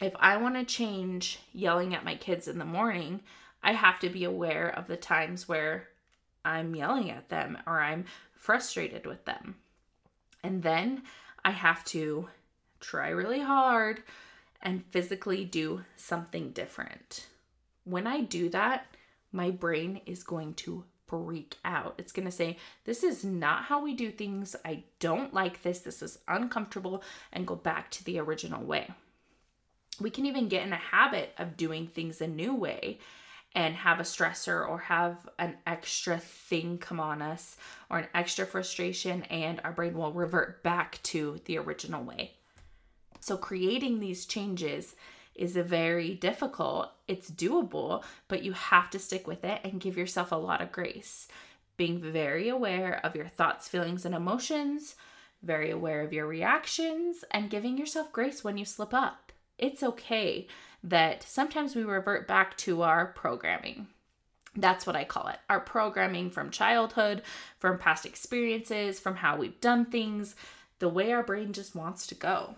if 0.02 0.12
I 0.20 0.36
want 0.36 0.56
to 0.56 0.62
change 0.62 1.38
yelling 1.54 1.94
at 1.94 2.04
my 2.04 2.14
kids 2.14 2.46
in 2.46 2.58
the 2.58 2.66
morning, 2.66 3.22
I 3.62 3.72
have 3.72 3.98
to 4.00 4.10
be 4.10 4.24
aware 4.24 4.68
of 4.68 4.86
the 4.86 4.98
times 4.98 5.48
where 5.48 5.88
I'm 6.44 6.76
yelling 6.76 7.10
at 7.10 7.30
them 7.30 7.56
or 7.66 7.80
I'm 7.80 8.04
frustrated 8.34 9.06
with 9.06 9.24
them. 9.24 9.54
And 10.42 10.62
then 10.62 11.04
I 11.42 11.52
have 11.52 11.86
to 11.86 12.28
try 12.78 13.08
really 13.08 13.40
hard 13.40 14.02
and 14.60 14.84
physically 14.90 15.46
do 15.46 15.82
something 15.96 16.50
different. 16.50 17.28
When 17.84 18.06
I 18.06 18.20
do 18.20 18.50
that, 18.50 18.88
my 19.32 19.50
brain 19.50 20.02
is 20.04 20.22
going 20.22 20.52
to 20.52 20.84
freak 21.06 21.56
out. 21.64 21.94
It's 21.98 22.12
going 22.12 22.26
to 22.26 22.32
say, 22.32 22.56
This 22.84 23.02
is 23.02 23.24
not 23.24 23.64
how 23.64 23.82
we 23.82 23.94
do 23.94 24.10
things. 24.10 24.56
I 24.64 24.84
don't 25.00 25.34
like 25.34 25.62
this. 25.62 25.80
This 25.80 26.02
is 26.02 26.18
uncomfortable, 26.28 27.02
and 27.32 27.46
go 27.46 27.54
back 27.54 27.90
to 27.92 28.04
the 28.04 28.18
original 28.18 28.64
way. 28.64 28.90
We 30.00 30.10
can 30.10 30.26
even 30.26 30.48
get 30.48 30.66
in 30.66 30.72
a 30.72 30.76
habit 30.76 31.32
of 31.38 31.56
doing 31.56 31.86
things 31.86 32.20
a 32.20 32.26
new 32.26 32.54
way 32.54 32.98
and 33.54 33.74
have 33.74 33.98
a 33.98 34.04
stressor 34.04 34.68
or 34.68 34.78
have 34.78 35.26
an 35.38 35.56
extra 35.66 36.18
thing 36.18 36.76
come 36.76 37.00
on 37.00 37.22
us 37.22 37.56
or 37.88 37.98
an 37.98 38.08
extra 38.14 38.44
frustration, 38.44 39.22
and 39.24 39.60
our 39.64 39.72
brain 39.72 39.96
will 39.96 40.12
revert 40.12 40.62
back 40.62 41.02
to 41.02 41.40
the 41.46 41.56
original 41.56 42.04
way. 42.04 42.34
So, 43.20 43.36
creating 43.36 43.98
these 43.98 44.26
changes 44.26 44.94
is 45.38 45.56
very 45.56 46.14
difficult. 46.14 46.90
It's 47.06 47.30
doable, 47.30 48.02
but 48.28 48.42
you 48.42 48.52
have 48.52 48.90
to 48.90 48.98
stick 48.98 49.26
with 49.26 49.44
it 49.44 49.60
and 49.64 49.80
give 49.80 49.96
yourself 49.96 50.32
a 50.32 50.36
lot 50.36 50.60
of 50.60 50.72
grace. 50.72 51.28
Being 51.76 52.00
very 52.00 52.48
aware 52.48 53.00
of 53.04 53.14
your 53.14 53.28
thoughts, 53.28 53.68
feelings, 53.68 54.04
and 54.04 54.14
emotions, 54.14 54.96
very 55.42 55.70
aware 55.70 56.02
of 56.02 56.12
your 56.12 56.26
reactions, 56.26 57.24
and 57.30 57.50
giving 57.50 57.76
yourself 57.76 58.12
grace 58.12 58.42
when 58.42 58.56
you 58.56 58.64
slip 58.64 58.94
up. 58.94 59.32
It's 59.58 59.82
okay 59.82 60.46
that 60.82 61.22
sometimes 61.22 61.74
we 61.74 61.84
revert 61.84 62.26
back 62.26 62.56
to 62.58 62.82
our 62.82 63.06
programming. 63.06 63.88
That's 64.54 64.86
what 64.86 64.96
I 64.96 65.04
call 65.04 65.28
it. 65.28 65.38
Our 65.50 65.60
programming 65.60 66.30
from 66.30 66.50
childhood, 66.50 67.22
from 67.58 67.78
past 67.78 68.06
experiences, 68.06 68.98
from 68.98 69.16
how 69.16 69.36
we've 69.36 69.60
done 69.60 69.84
things, 69.84 70.34
the 70.78 70.88
way 70.88 71.12
our 71.12 71.22
brain 71.22 71.52
just 71.52 71.74
wants 71.74 72.06
to 72.06 72.14
go. 72.14 72.56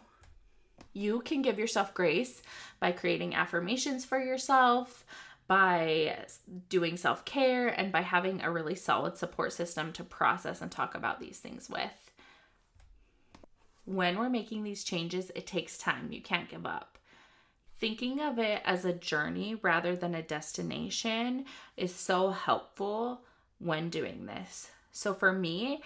You 0.93 1.21
can 1.21 1.43
give 1.43 1.59
yourself 1.59 1.95
grace 1.95 2.43
by 2.81 2.93
creating 2.93 3.35
affirmations 3.35 4.05
for 4.05 4.19
yourself, 4.19 5.05
by 5.47 6.27
doing 6.69 6.97
self 6.97 7.25
care, 7.25 7.69
and 7.69 7.93
by 7.93 8.03
having 8.03 8.43
a 8.43 8.51
really 8.51 8.75
solid 8.75 9.17
support 9.17 9.53
system 9.53 9.93
to 9.95 10.05
process 10.05 10.61
and 10.61 10.71
talk 10.71 10.95
about 10.95 11.21
these 11.21 11.39
things 11.39 11.69
with. 11.71 12.13
When 13.85 14.19
we're 14.19 14.29
making 14.29 14.65
these 14.65 14.85
changes, 14.85 15.31
it 15.35 15.47
takes 15.47 15.79
time. 15.79 16.13
You 16.13 16.21
can't 16.21 16.49
give 16.49 16.67
up 16.67 16.99
thinking 17.79 18.21
of 18.21 18.39
it 18.39 18.61
as 18.65 18.85
a 18.85 18.93
journey 18.93 19.57
rather 19.63 19.95
than 19.95 20.15
a 20.15 20.23
destination 20.23 21.45
is 21.77 21.95
so 21.95 22.31
helpful 22.31 23.21
when 23.59 23.89
doing 23.89 24.27
this. 24.27 24.71
So 24.93 25.15
for 25.15 25.33
me, 25.33 25.83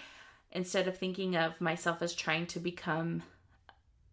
instead 0.51 0.87
of 0.87 0.97
thinking 0.97 1.35
of 1.35 1.61
myself 1.61 2.01
as 2.01 2.13
trying 2.13 2.47
to 2.47 2.59
become 2.59 3.23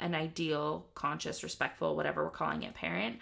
an 0.00 0.14
ideal, 0.14 0.86
conscious, 0.94 1.42
respectful, 1.42 1.96
whatever 1.96 2.24
we're 2.24 2.30
calling 2.30 2.62
it, 2.62 2.74
parent, 2.74 3.18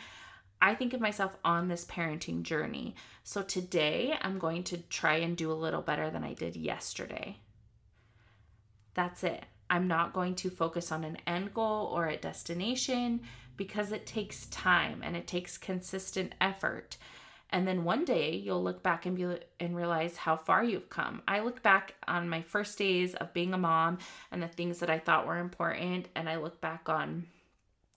I 0.61 0.75
think 0.75 0.93
of 0.93 1.01
myself 1.01 1.37
on 1.45 1.69
this 1.69 1.85
parenting 1.85 2.43
journey. 2.43 2.95
So 3.23 3.43
today 3.43 4.15
I'm 4.21 4.39
going 4.39 4.65
to 4.65 4.79
try 4.79 5.17
and 5.17 5.37
do 5.37 5.53
a 5.53 5.55
little 5.55 5.83
better 5.83 6.11
than 6.11 6.25
I 6.25 6.35
did 6.35 6.57
yesterday. 6.57 7.39
That's 8.95 9.23
it. 9.23 9.45
I'm 9.71 9.87
not 9.87 10.15
going 10.15 10.35
to 10.37 10.51
focus 10.51 10.91
on 10.91 11.05
an 11.05 11.19
end 11.27 11.55
goal 11.55 11.87
or 11.87 12.07
a 12.07 12.17
destination 12.17 13.21
because 13.57 13.93
it 13.93 14.07
takes 14.07 14.47
time 14.47 15.03
and 15.05 15.17
it 15.17 15.27
takes 15.27 15.59
consistent 15.59 16.35
effort. 16.41 16.97
And 17.51 17.67
then 17.67 17.85
one 17.85 18.05
day 18.05 18.35
you'll 18.35 18.63
look 18.63 18.83
back 18.83 19.07
and 19.07 19.17
be 19.17 19.39
and 19.59 19.77
realize 19.77 20.17
how 20.17 20.37
far 20.37 20.63
you've 20.63 20.91
come. 20.91 21.23
I 21.27 21.41
look 21.41 21.63
back 21.63 21.95
on 22.07 22.29
my 22.29 22.43
first 22.43 22.77
days 22.77 23.15
of 23.15 23.33
being 23.33 23.55
a 23.55 23.59
mom 23.59 23.99
and 24.31 24.43
the 24.43 24.49
things 24.49 24.81
that 24.81 24.91
I 24.91 24.99
thought 24.99 25.27
were 25.27 25.39
important 25.39 26.09
and 26.15 26.29
I 26.29 26.37
look 26.37 26.61
back 26.61 26.89
on 26.89 27.27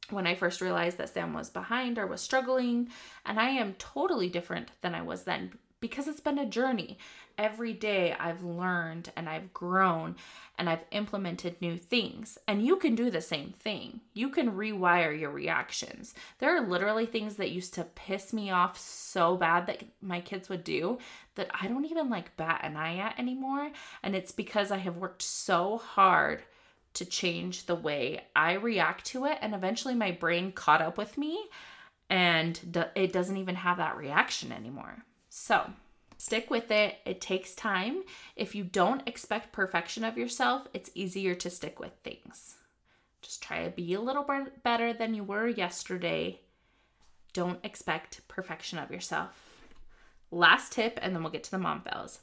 when 0.09 0.27
I 0.27 0.35
first 0.35 0.61
realized 0.61 0.97
that 0.97 1.09
Sam 1.09 1.33
was 1.33 1.49
behind 1.49 1.97
or 1.97 2.07
was 2.07 2.21
struggling 2.21 2.89
and 3.25 3.39
I 3.39 3.49
am 3.49 3.73
totally 3.73 4.29
different 4.29 4.71
than 4.81 4.95
I 4.95 5.01
was 5.01 5.23
then 5.23 5.51
because 5.81 6.07
it's 6.07 6.21
been 6.21 6.37
a 6.37 6.45
journey. 6.45 6.97
Every 7.37 7.73
day 7.73 8.15
I've 8.17 8.43
learned 8.43 9.11
and 9.15 9.27
I've 9.27 9.51
grown 9.53 10.15
and 10.57 10.69
I've 10.69 10.85
implemented 10.91 11.59
new 11.59 11.75
things. 11.75 12.37
And 12.47 12.63
you 12.63 12.77
can 12.77 12.93
do 12.93 13.09
the 13.09 13.19
same 13.19 13.51
thing. 13.51 14.01
You 14.13 14.29
can 14.29 14.51
rewire 14.51 15.19
your 15.19 15.31
reactions. 15.31 16.13
There 16.37 16.55
are 16.55 16.67
literally 16.67 17.07
things 17.07 17.35
that 17.37 17.51
used 17.51 17.73
to 17.73 17.83
piss 17.83 18.31
me 18.31 18.51
off 18.51 18.79
so 18.79 19.35
bad 19.35 19.65
that 19.67 19.83
my 20.01 20.21
kids 20.21 20.49
would 20.49 20.63
do 20.63 20.99
that 21.35 21.49
I 21.59 21.67
don't 21.67 21.85
even 21.85 22.09
like 22.09 22.37
bat 22.37 22.61
an 22.63 22.77
eye 22.77 22.97
at 22.97 23.19
anymore. 23.19 23.71
And 24.03 24.15
it's 24.15 24.31
because 24.31 24.71
I 24.71 24.77
have 24.77 24.97
worked 24.97 25.23
so 25.23 25.79
hard 25.79 26.43
to 26.93 27.05
change 27.05 27.65
the 27.65 27.75
way 27.75 28.21
I 28.35 28.53
react 28.53 29.05
to 29.07 29.25
it. 29.25 29.39
And 29.41 29.55
eventually 29.55 29.95
my 29.95 30.11
brain 30.11 30.51
caught 30.51 30.81
up 30.81 30.97
with 30.97 31.17
me 31.17 31.43
and 32.09 32.59
it 32.95 33.13
doesn't 33.13 33.37
even 33.37 33.55
have 33.55 33.77
that 33.77 33.97
reaction 33.97 34.51
anymore. 34.51 35.05
So, 35.33 35.71
stick 36.17 36.49
with 36.49 36.69
it. 36.71 36.97
It 37.05 37.21
takes 37.21 37.55
time. 37.55 38.03
If 38.35 38.53
you 38.53 38.65
don't 38.65 39.07
expect 39.07 39.53
perfection 39.53 40.03
of 40.03 40.17
yourself, 40.17 40.67
it's 40.73 40.91
easier 40.93 41.35
to 41.35 41.49
stick 41.49 41.79
with 41.79 41.93
things. 42.03 42.55
Just 43.21 43.41
try 43.41 43.63
to 43.63 43.69
be 43.69 43.93
a 43.93 44.01
little 44.01 44.23
bit 44.23 44.61
better 44.61 44.91
than 44.91 45.13
you 45.13 45.23
were 45.23 45.47
yesterday. 45.47 46.41
Don't 47.31 47.63
expect 47.63 48.27
perfection 48.27 48.77
of 48.77 48.91
yourself. 48.91 49.29
Last 50.31 50.73
tip, 50.73 50.99
and 51.01 51.15
then 51.15 51.23
we'll 51.23 51.31
get 51.31 51.45
to 51.45 51.51
the 51.51 51.57
mom 51.57 51.81
fails. 51.81 52.19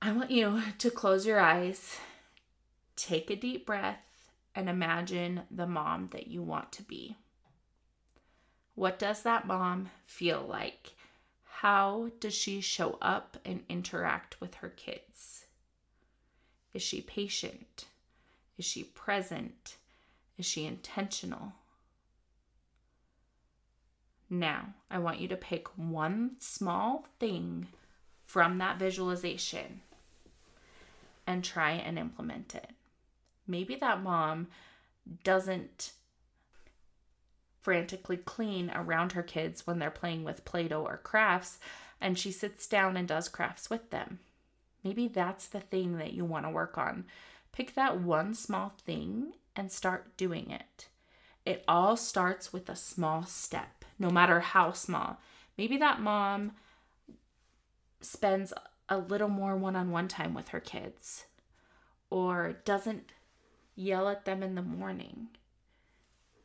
I 0.00 0.10
want 0.10 0.30
you 0.30 0.62
to 0.78 0.90
close 0.90 1.26
your 1.26 1.38
eyes, 1.38 1.98
take 2.96 3.28
a 3.28 3.36
deep 3.36 3.66
breath, 3.66 4.00
and 4.54 4.70
imagine 4.70 5.42
the 5.50 5.66
mom 5.66 6.08
that 6.12 6.28
you 6.28 6.42
want 6.42 6.72
to 6.72 6.82
be. 6.82 7.18
What 8.74 8.98
does 8.98 9.22
that 9.22 9.46
mom 9.46 9.90
feel 10.06 10.44
like? 10.48 10.94
How 11.44 12.10
does 12.20 12.34
she 12.34 12.60
show 12.60 12.98
up 13.00 13.38
and 13.44 13.64
interact 13.68 14.40
with 14.40 14.56
her 14.56 14.68
kids? 14.68 15.46
Is 16.72 16.82
she 16.82 17.00
patient? 17.00 17.86
Is 18.58 18.64
she 18.64 18.84
present? 18.84 19.76
Is 20.36 20.44
she 20.44 20.66
intentional? 20.66 21.52
Now, 24.28 24.74
I 24.90 24.98
want 24.98 25.20
you 25.20 25.28
to 25.28 25.36
pick 25.36 25.68
one 25.76 26.32
small 26.40 27.06
thing 27.20 27.68
from 28.26 28.58
that 28.58 28.78
visualization 28.78 29.82
and 31.26 31.44
try 31.44 31.72
and 31.72 31.98
implement 31.98 32.54
it. 32.54 32.70
Maybe 33.46 33.76
that 33.76 34.02
mom 34.02 34.48
doesn't 35.22 35.92
frantically 37.64 38.18
clean 38.18 38.70
around 38.74 39.12
her 39.12 39.22
kids 39.22 39.66
when 39.66 39.78
they're 39.78 39.90
playing 39.90 40.22
with 40.22 40.44
Play 40.44 40.68
Doh 40.68 40.84
or 40.84 40.98
crafts, 40.98 41.58
and 41.98 42.18
she 42.18 42.30
sits 42.30 42.66
down 42.66 42.94
and 42.96 43.08
does 43.08 43.28
crafts 43.28 43.70
with 43.70 43.90
them. 43.90 44.20
Maybe 44.84 45.08
that's 45.08 45.46
the 45.46 45.60
thing 45.60 45.96
that 45.96 46.12
you 46.12 46.26
want 46.26 46.44
to 46.44 46.50
work 46.50 46.76
on. 46.76 47.06
Pick 47.52 47.74
that 47.74 47.98
one 47.98 48.34
small 48.34 48.74
thing 48.84 49.32
and 49.56 49.72
start 49.72 50.14
doing 50.18 50.50
it. 50.50 50.88
It 51.46 51.64
all 51.66 51.96
starts 51.96 52.52
with 52.52 52.68
a 52.68 52.76
small 52.76 53.24
step, 53.24 53.86
no 53.98 54.10
matter 54.10 54.40
how 54.40 54.72
small. 54.72 55.18
Maybe 55.56 55.78
that 55.78 56.00
mom 56.00 56.52
spends 58.02 58.52
a 58.90 58.98
little 58.98 59.28
more 59.28 59.56
one 59.56 59.74
on 59.74 59.90
one 59.90 60.08
time 60.08 60.34
with 60.34 60.48
her 60.48 60.60
kids 60.60 61.24
or 62.10 62.56
doesn't 62.66 63.12
yell 63.74 64.08
at 64.08 64.26
them 64.26 64.42
in 64.42 64.54
the 64.54 64.62
morning 64.62 65.28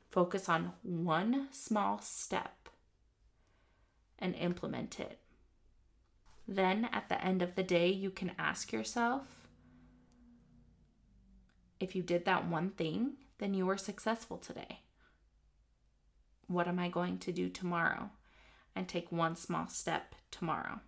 Focus 0.09 0.49
on 0.49 0.73
one 0.81 1.47
small 1.51 1.99
step 2.01 2.69
and 4.17 4.35
implement 4.35 4.99
it. 4.99 5.19
Then 6.47 6.89
at 6.91 7.09
the 7.09 7.23
end 7.23 7.41
of 7.41 7.55
the 7.55 7.63
day, 7.63 7.89
you 7.89 8.09
can 8.09 8.31
ask 8.39 8.73
yourself 8.73 9.39
if 11.79 11.95
you 11.95 12.01
did 12.01 12.25
that 12.25 12.47
one 12.47 12.71
thing, 12.71 13.13
then 13.37 13.53
you 13.53 13.65
were 13.65 13.77
successful 13.77 14.37
today. 14.37 14.81
What 16.47 16.67
am 16.67 16.79
I 16.79 16.89
going 16.89 17.19
to 17.19 17.31
do 17.31 17.47
tomorrow? 17.47 18.09
And 18.75 18.87
take 18.87 19.11
one 19.11 19.35
small 19.35 19.67
step 19.67 20.15
tomorrow. 20.31 20.81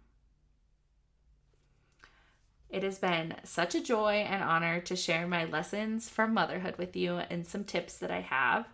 It 2.69 2.83
has 2.83 2.99
been 2.99 3.35
such 3.43 3.75
a 3.75 3.83
joy 3.83 4.25
and 4.27 4.43
honor 4.43 4.79
to 4.81 4.95
share 4.95 5.27
my 5.27 5.45
lessons 5.45 6.09
from 6.09 6.33
motherhood 6.33 6.77
with 6.77 6.95
you 6.95 7.17
and 7.17 7.45
some 7.45 7.63
tips 7.63 7.97
that 7.97 8.11
I 8.11 8.21
have. 8.21 8.67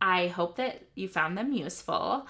I 0.00 0.28
hope 0.28 0.56
that 0.56 0.82
you 0.94 1.08
found 1.08 1.36
them 1.36 1.52
useful. 1.52 2.26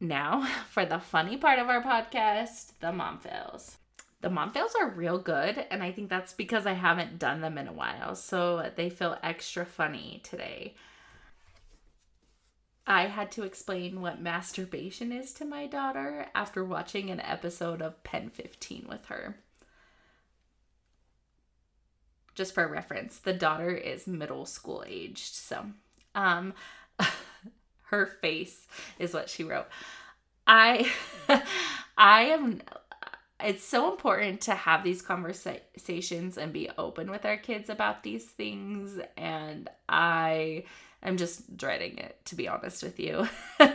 Now, 0.00 0.46
for 0.70 0.84
the 0.84 0.98
funny 0.98 1.36
part 1.36 1.58
of 1.58 1.68
our 1.68 1.82
podcast, 1.82 2.72
the 2.80 2.92
mom 2.92 3.18
fails. 3.18 3.78
The 4.20 4.30
mom 4.30 4.52
fails 4.52 4.74
are 4.80 4.88
real 4.88 5.18
good, 5.18 5.66
and 5.70 5.82
I 5.82 5.90
think 5.90 6.08
that's 6.08 6.32
because 6.32 6.64
I 6.64 6.74
haven't 6.74 7.18
done 7.18 7.40
them 7.40 7.58
in 7.58 7.66
a 7.66 7.72
while, 7.72 8.14
so 8.14 8.70
they 8.76 8.88
feel 8.88 9.18
extra 9.22 9.66
funny 9.66 10.20
today. 10.22 10.76
I 12.86 13.06
had 13.06 13.32
to 13.32 13.42
explain 13.42 14.00
what 14.00 14.20
masturbation 14.20 15.12
is 15.12 15.32
to 15.34 15.44
my 15.44 15.66
daughter 15.66 16.26
after 16.34 16.64
watching 16.64 17.10
an 17.10 17.20
episode 17.20 17.82
of 17.82 18.02
PEN15 18.04 18.88
with 18.88 19.06
her. 19.06 19.38
Just 22.34 22.54
for 22.54 22.66
reference, 22.66 23.18
the 23.18 23.32
daughter 23.32 23.70
is 23.70 24.06
middle 24.06 24.46
school 24.46 24.84
aged, 24.86 25.34
so 25.34 25.66
um, 26.14 26.54
her 27.84 28.06
face 28.20 28.66
is 28.98 29.14
what 29.14 29.28
she 29.28 29.44
wrote. 29.44 29.66
I 30.46 30.90
I 31.96 32.22
am 32.24 32.62
it's 33.44 33.64
so 33.64 33.90
important 33.90 34.40
to 34.42 34.54
have 34.54 34.84
these 34.84 35.02
conversations 35.02 36.38
and 36.38 36.52
be 36.52 36.70
open 36.78 37.10
with 37.10 37.24
our 37.24 37.36
kids 37.36 37.68
about 37.68 38.02
these 38.02 38.24
things 38.24 39.00
and 39.16 39.68
I 39.88 40.64
am 41.02 41.16
just 41.16 41.56
dreading 41.56 41.98
it 41.98 42.18
to 42.26 42.36
be 42.36 42.48
honest 42.48 42.82
with 42.82 43.00
you. 43.00 43.28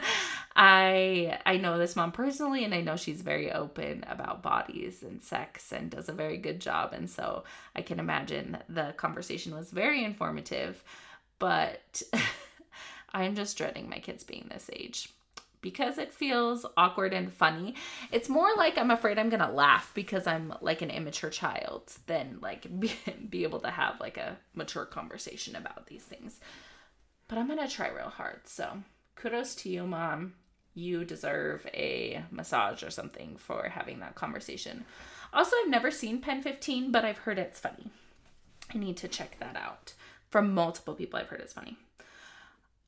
I 0.56 1.38
I 1.46 1.58
know 1.58 1.78
this 1.78 1.96
mom 1.96 2.12
personally 2.12 2.64
and 2.64 2.74
I 2.74 2.82
know 2.82 2.96
she's 2.96 3.22
very 3.22 3.52
open 3.52 4.06
about 4.08 4.42
bodies 4.42 5.04
and 5.04 5.22
sex 5.22 5.72
and 5.72 5.92
does 5.92 6.10
a 6.10 6.14
very 6.14 6.38
good 6.38 6.60
job 6.60 6.94
and 6.94 7.10
so 7.10 7.44
I 7.76 7.82
can 7.82 8.00
imagine 8.00 8.58
the 8.70 8.94
conversation 8.98 9.54
was 9.54 9.70
very 9.72 10.04
informative 10.04 10.84
but 11.40 12.02
I'm 13.14 13.36
just 13.36 13.58
dreading 13.58 13.90
my 13.90 14.00
kids 14.00 14.24
being 14.24 14.48
this 14.50 14.70
age 14.74 15.10
because 15.62 15.98
it 15.98 16.14
feels 16.14 16.66
awkward 16.76 17.14
and 17.14 17.34
funny. 17.34 17.76
It's 18.12 18.30
more 18.30 18.50
like 18.56 18.78
I'm 18.78 18.92
afraid 18.92 19.18
I'm 19.18 19.30
gonna 19.30 19.52
laugh 19.52 19.92
because 19.94 20.28
I'm 20.28 20.54
like 20.62 20.82
an 20.82 20.90
immature 20.90 21.30
child 21.30 21.92
than 22.06 22.40
like 22.42 22.68
be, 22.80 22.92
be 23.30 23.44
able 23.44 23.60
to 23.62 23.72
have 23.72 24.00
like 24.00 24.18
a 24.18 24.38
mature 24.54 24.86
conversation 24.86 25.56
about 25.56 25.88
these 25.88 26.04
things. 26.04 26.40
But 27.28 27.38
I'm 27.38 27.48
gonna 27.48 27.68
try 27.68 27.90
real 27.90 28.10
hard. 28.10 28.42
So 28.46 28.84
kudos 29.16 29.56
to 29.56 29.70
you, 29.70 29.86
mom. 29.86 30.34
You 30.74 31.06
deserve 31.06 31.66
a 31.74 32.24
massage 32.30 32.84
or 32.84 32.92
something 32.92 33.36
for 33.38 33.68
having 33.68 34.00
that 34.02 34.14
conversation. 34.14 34.86
Also, 35.34 35.56
I've 35.64 35.72
never 35.72 35.90
seen 35.90 36.22
PEN15, 36.22 36.92
but 36.92 37.04
I've 37.04 37.18
heard 37.18 37.40
it's 37.40 37.60
funny. 37.60 37.90
I 38.74 38.78
need 38.78 38.96
to 38.98 39.08
check 39.08 39.38
that 39.40 39.56
out. 39.56 39.94
From 40.30 40.54
multiple 40.54 40.94
people, 40.94 41.20
I've 41.20 41.30
heard 41.30 41.42
it's 41.42 41.54
funny. 41.54 41.78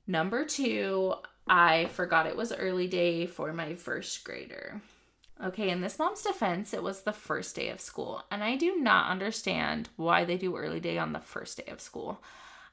Number 0.07 0.43
two, 0.43 1.13
I 1.47 1.85
forgot 1.85 2.27
it 2.27 2.35
was 2.35 2.51
early 2.51 2.87
day 2.87 3.25
for 3.25 3.53
my 3.53 3.75
first 3.75 4.23
grader. 4.23 4.81
Okay, 5.43 5.69
in 5.69 5.81
this 5.81 5.97
mom's 5.97 6.21
defense, 6.21 6.73
it 6.73 6.83
was 6.83 7.01
the 7.01 7.13
first 7.13 7.55
day 7.55 7.69
of 7.69 7.79
school, 7.79 8.23
and 8.29 8.43
I 8.43 8.57
do 8.57 8.75
not 8.75 9.09
understand 9.09 9.87
why 9.95 10.25
they 10.25 10.37
do 10.37 10.57
early 10.57 10.81
day 10.81 10.97
on 10.97 11.13
the 11.13 11.19
first 11.19 11.57
day 11.57 11.71
of 11.71 11.79
school. 11.79 12.21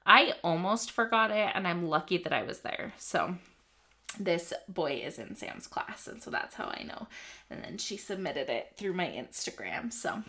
I 0.05 0.35
almost 0.43 0.91
forgot 0.91 1.31
it, 1.31 1.51
and 1.55 1.67
I'm 1.67 1.87
lucky 1.87 2.19
that 2.19 2.33
I 2.33 2.43
was 2.43 2.61
there. 2.61 2.93
So, 2.99 3.37
this 4.19 4.53
boy 4.69 5.03
is 5.05 5.19
in 5.19 5.37
Sam's 5.37 5.67
class, 5.67 6.09
and 6.09 6.21
so 6.21 6.31
that's 6.31 6.57
how 6.57 6.65
I 6.65 6.83
know. 6.83 7.07
And 7.51 7.63
then 7.63 7.79
she 7.79 7.97
submitted 7.97 8.49
it 8.49 8.73
through 8.77 8.95
my 8.95 9.07
Instagram. 9.07 9.93
So, 9.93 10.23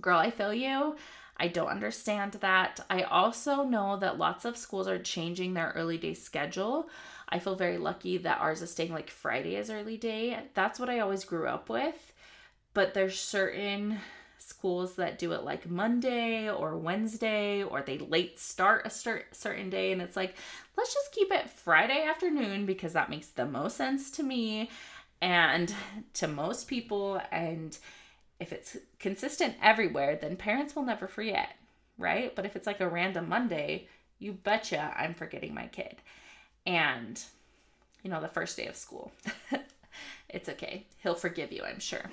girl, 0.00 0.18
I 0.18 0.30
feel 0.30 0.54
you. 0.54 0.96
I 1.42 1.48
don't 1.48 1.66
understand 1.66 2.34
that. 2.34 2.78
I 2.88 3.02
also 3.02 3.64
know 3.64 3.96
that 3.96 4.16
lots 4.16 4.44
of 4.44 4.56
schools 4.56 4.86
are 4.86 5.00
changing 5.00 5.54
their 5.54 5.72
early 5.74 5.98
day 5.98 6.14
schedule. 6.14 6.88
I 7.28 7.40
feel 7.40 7.56
very 7.56 7.78
lucky 7.78 8.16
that 8.18 8.40
ours 8.40 8.62
is 8.62 8.70
staying 8.70 8.92
like 8.92 9.10
Friday 9.10 9.56
as 9.56 9.68
early 9.68 9.96
day. 9.96 10.38
That's 10.54 10.78
what 10.78 10.88
I 10.88 11.00
always 11.00 11.24
grew 11.24 11.48
up 11.48 11.68
with. 11.68 12.12
But 12.74 12.94
there's 12.94 13.18
certain 13.20 13.98
schools 14.38 14.94
that 14.94 15.18
do 15.18 15.32
it 15.32 15.42
like 15.42 15.68
Monday 15.68 16.48
or 16.48 16.78
Wednesday 16.78 17.64
or 17.64 17.82
they 17.82 17.98
late 17.98 18.38
start 18.38 18.86
a 18.86 18.90
start, 18.90 19.34
certain 19.34 19.68
day 19.68 19.90
and 19.92 20.00
it's 20.00 20.16
like 20.16 20.36
let's 20.76 20.94
just 20.94 21.12
keep 21.12 21.30
it 21.32 21.50
Friday 21.50 22.04
afternoon 22.04 22.66
because 22.66 22.92
that 22.92 23.10
makes 23.10 23.28
the 23.28 23.46
most 23.46 23.76
sense 23.76 24.10
to 24.12 24.22
me 24.22 24.68
and 25.20 25.74
to 26.14 26.26
most 26.26 26.66
people 26.66 27.20
and 27.30 27.78
if 28.42 28.52
it's 28.52 28.76
consistent 28.98 29.54
everywhere 29.62 30.18
then 30.20 30.36
parents 30.36 30.74
will 30.74 30.82
never 30.82 31.06
forget, 31.06 31.56
right? 31.96 32.34
But 32.34 32.44
if 32.44 32.56
it's 32.56 32.66
like 32.66 32.80
a 32.80 32.88
random 32.88 33.28
Monday, 33.28 33.86
you 34.18 34.32
betcha 34.32 34.92
I'm 34.96 35.14
forgetting 35.14 35.54
my 35.54 35.68
kid. 35.68 35.96
And 36.66 37.22
you 38.02 38.10
know 38.10 38.20
the 38.20 38.28
first 38.28 38.56
day 38.56 38.66
of 38.66 38.76
school 38.76 39.12
it's 40.28 40.48
okay. 40.48 40.86
He'll 41.02 41.14
forgive 41.14 41.52
you 41.52 41.62
i'm 41.64 41.80
sure. 41.80 42.10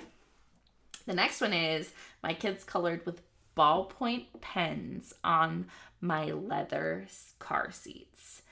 The 1.06 1.14
next 1.14 1.40
one 1.40 1.52
is 1.52 1.92
my 2.22 2.32
kids 2.32 2.62
colored 2.62 3.04
with 3.04 3.22
ballpoint 3.56 4.26
pens 4.40 5.12
on 5.24 5.66
my 6.00 6.26
leather 6.26 7.06
car 7.40 7.72
seats. 7.72 8.42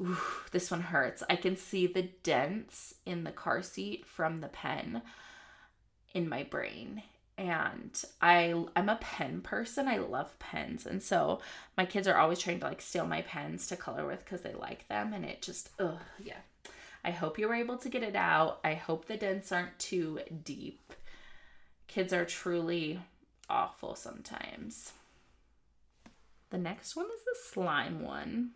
Ooh, 0.00 0.18
this 0.52 0.70
one 0.70 0.82
hurts. 0.82 1.22
I 1.28 1.36
can 1.36 1.56
see 1.56 1.86
the 1.86 2.10
dents 2.22 2.94
in 3.04 3.24
the 3.24 3.32
car 3.32 3.62
seat 3.62 4.06
from 4.06 4.40
the 4.40 4.48
pen 4.48 5.02
in 6.14 6.28
my 6.28 6.42
brain 6.42 7.02
and 7.38 8.02
I 8.20 8.64
I'm 8.74 8.88
a 8.88 8.96
pen 8.96 9.40
person. 9.42 9.88
I 9.88 9.98
love 9.98 10.38
pens. 10.38 10.86
And 10.86 11.02
so 11.02 11.40
my 11.76 11.84
kids 11.84 12.08
are 12.08 12.16
always 12.16 12.38
trying 12.38 12.60
to 12.60 12.66
like 12.66 12.80
steal 12.80 13.06
my 13.06 13.22
pens 13.22 13.66
to 13.68 13.76
color 13.76 14.06
with 14.06 14.24
cuz 14.24 14.40
they 14.40 14.54
like 14.54 14.88
them 14.88 15.12
and 15.12 15.24
it 15.24 15.42
just 15.42 15.70
ugh, 15.78 16.00
yeah. 16.22 16.40
I 17.04 17.10
hope 17.10 17.38
you 17.38 17.46
were 17.48 17.54
able 17.54 17.78
to 17.78 17.88
get 17.88 18.02
it 18.02 18.16
out. 18.16 18.58
I 18.64 18.74
hope 18.74 19.06
the 19.06 19.16
dents 19.16 19.52
aren't 19.52 19.78
too 19.78 20.20
deep. 20.44 20.92
Kids 21.86 22.12
are 22.12 22.24
truly 22.24 23.00
awful 23.48 23.94
sometimes. 23.94 24.92
The 26.50 26.58
next 26.58 26.96
one 26.96 27.06
is 27.06 27.24
the 27.24 27.36
slime 27.52 28.02
one. 28.02 28.52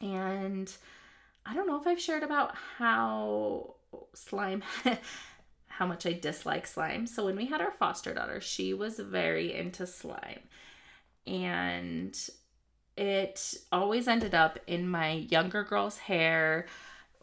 And 0.00 0.70
I 1.46 1.54
don't 1.54 1.66
know 1.66 1.80
if 1.80 1.86
I've 1.86 2.00
shared 2.00 2.22
about 2.22 2.54
how 2.78 3.74
slime 4.14 4.62
how 5.78 5.86
much 5.86 6.04
I 6.04 6.12
dislike 6.12 6.66
slime. 6.66 7.06
So 7.06 7.24
when 7.24 7.36
we 7.36 7.46
had 7.46 7.62
our 7.62 7.70
foster 7.70 8.12
daughter, 8.12 8.40
she 8.40 8.74
was 8.74 8.98
very 8.98 9.54
into 9.54 9.86
slime. 9.86 10.40
And 11.26 12.16
it 12.96 13.54
always 13.70 14.06
ended 14.06 14.34
up 14.34 14.58
in 14.66 14.86
my 14.86 15.12
younger 15.12 15.64
girl's 15.64 15.96
hair 15.96 16.66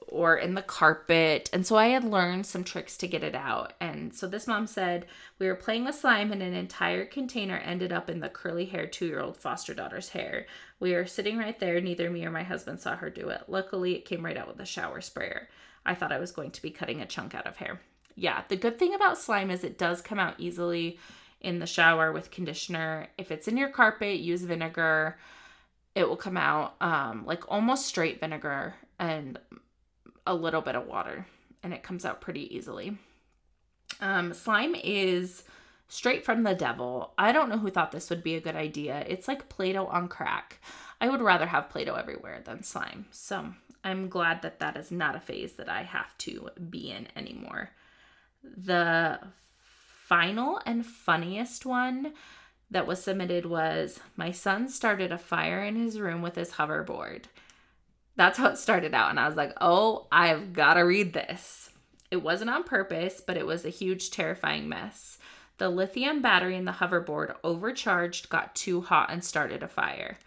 or 0.07 0.35
in 0.35 0.55
the 0.55 0.63
carpet. 0.63 1.47
And 1.53 1.63
so 1.63 1.75
I 1.75 1.89
had 1.89 2.03
learned 2.03 2.47
some 2.47 2.63
tricks 2.63 2.97
to 2.97 3.07
get 3.07 3.23
it 3.23 3.35
out. 3.35 3.73
And 3.79 4.15
so 4.15 4.27
this 4.27 4.47
mom 4.47 4.65
said 4.65 5.05
we 5.37 5.45
were 5.45 5.53
playing 5.53 5.85
with 5.85 5.93
slime 5.93 6.31
and 6.31 6.41
an 6.41 6.55
entire 6.55 7.05
container 7.05 7.57
ended 7.57 7.93
up 7.93 8.09
in 8.09 8.19
the 8.19 8.29
curly 8.29 8.65
haired 8.65 8.91
two 8.91 9.05
year 9.05 9.19
old 9.19 9.37
foster 9.37 9.75
daughter's 9.75 10.09
hair. 10.09 10.47
We 10.79 10.93
were 10.93 11.05
sitting 11.05 11.37
right 11.37 11.59
there. 11.59 11.79
Neither 11.79 12.09
me 12.09 12.25
or 12.25 12.31
my 12.31 12.43
husband 12.43 12.79
saw 12.79 12.95
her 12.95 13.11
do 13.11 13.29
it. 13.29 13.43
Luckily, 13.47 13.93
it 13.93 14.05
came 14.05 14.25
right 14.25 14.37
out 14.37 14.47
with 14.47 14.59
a 14.59 14.65
shower 14.65 15.01
sprayer. 15.01 15.49
I 15.85 15.93
thought 15.93 16.11
I 16.11 16.19
was 16.19 16.31
going 16.31 16.51
to 16.51 16.61
be 16.63 16.71
cutting 16.71 16.99
a 16.99 17.05
chunk 17.05 17.35
out 17.35 17.45
of 17.45 17.57
hair 17.57 17.79
yeah, 18.19 18.43
the 18.49 18.57
good 18.57 18.77
thing 18.77 18.93
about 18.93 19.17
slime 19.17 19.49
is 19.49 19.63
it 19.63 19.77
does 19.77 20.01
come 20.01 20.19
out 20.19 20.35
easily 20.37 20.99
in 21.39 21.59
the 21.59 21.65
shower 21.65 22.11
with 22.11 22.31
conditioner. 22.31 23.07
If 23.17 23.31
it's 23.31 23.47
in 23.47 23.55
your 23.55 23.69
carpet, 23.69 24.19
use 24.19 24.41
vinegar. 24.41 25.17
It 25.95 26.07
will 26.07 26.17
come 26.17 26.37
out 26.37 26.75
um, 26.81 27.25
like 27.25 27.49
almost 27.49 27.85
straight 27.85 28.19
vinegar 28.19 28.75
and 28.99 29.39
a 30.27 30.35
little 30.35 30.61
bit 30.61 30.75
of 30.75 30.85
water, 30.85 31.25
and 31.63 31.73
it 31.73 31.81
comes 31.81 32.03
out 32.03 32.21
pretty 32.21 32.53
easily. 32.55 32.97
Um, 34.01 34.33
slime 34.33 34.75
is 34.75 35.43
straight 35.87 36.25
from 36.25 36.43
the 36.43 36.53
devil. 36.53 37.13
I 37.17 37.31
don't 37.31 37.49
know 37.49 37.57
who 37.57 37.71
thought 37.71 37.91
this 37.91 38.09
would 38.09 38.23
be 38.23 38.35
a 38.35 38.41
good 38.41 38.55
idea. 38.55 39.05
It's 39.07 39.27
like 39.27 39.49
Play 39.49 39.73
Doh 39.73 39.87
on 39.87 40.09
crack. 40.09 40.59
I 41.01 41.07
would 41.07 41.21
rather 41.21 41.47
have 41.47 41.69
Play 41.69 41.85
Doh 41.85 41.95
everywhere 41.95 42.41
than 42.43 42.63
slime. 42.63 43.07
So 43.11 43.53
I'm 43.83 44.09
glad 44.09 44.41
that 44.41 44.59
that 44.59 44.75
is 44.75 44.91
not 44.91 45.15
a 45.15 45.21
phase 45.21 45.53
that 45.53 45.69
I 45.69 45.83
have 45.83 46.17
to 46.19 46.49
be 46.69 46.91
in 46.91 47.07
anymore. 47.15 47.71
The 48.43 49.19
final 50.07 50.61
and 50.65 50.85
funniest 50.85 51.65
one 51.65 52.13
that 52.71 52.87
was 52.87 53.03
submitted 53.03 53.45
was 53.45 53.99
my 54.15 54.31
son 54.31 54.67
started 54.69 55.11
a 55.11 55.17
fire 55.17 55.63
in 55.63 55.75
his 55.75 55.99
room 55.99 56.21
with 56.21 56.35
his 56.35 56.53
hoverboard. 56.53 57.25
That's 58.15 58.37
how 58.37 58.47
it 58.47 58.57
started 58.57 58.93
out. 58.93 59.09
And 59.09 59.19
I 59.19 59.27
was 59.27 59.37
like, 59.37 59.53
oh, 59.61 60.07
I've 60.11 60.53
got 60.53 60.73
to 60.73 60.81
read 60.81 61.13
this. 61.13 61.69
It 62.11 62.17
wasn't 62.17 62.49
on 62.49 62.63
purpose, 62.63 63.21
but 63.25 63.37
it 63.37 63.45
was 63.45 63.65
a 63.65 63.69
huge, 63.69 64.11
terrifying 64.11 64.67
mess. 64.67 65.17
The 65.57 65.69
lithium 65.69 66.21
battery 66.21 66.55
in 66.55 66.65
the 66.65 66.73
hoverboard 66.73 67.35
overcharged, 67.43 68.29
got 68.29 68.55
too 68.55 68.81
hot, 68.81 69.11
and 69.11 69.23
started 69.23 69.61
a 69.61 69.67
fire. 69.67 70.17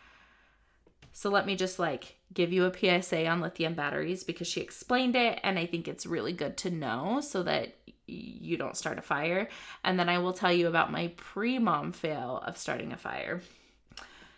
So 1.13 1.31
let 1.31 1.47
me 1.47 1.57
just 1.57 1.79
like 1.79 2.17
give 2.33 2.53
you 2.53 2.65
a 2.65 3.03
PSA 3.03 3.27
on 3.27 3.41
lithium 3.41 3.75
batteries 3.75 4.25
because 4.25 4.47
she 4.47 4.61
explained 4.61 5.15
it 5.15 5.39
and 5.43 5.59
I 5.59 5.67
think 5.67 5.87
it's 5.87 6.07
really 6.07 6.33
good 6.33 6.57
to 6.59 6.71
know 6.71 7.21
so 7.21 7.43
that 7.43 7.75
you 8.13 8.57
don't 8.57 8.77
start 8.77 8.99
a 8.99 9.03
fire. 9.03 9.49
And 9.85 9.99
then 9.99 10.09
I 10.09 10.19
will 10.19 10.33
tell 10.33 10.53
you 10.53 10.69
about 10.69 10.93
my 10.93 11.13
pre 11.17 11.59
mom 11.59 11.93
fail 11.93 12.43
of 12.47 12.57
starting 12.57 12.93
a 12.93 12.97
fire. 12.97 13.41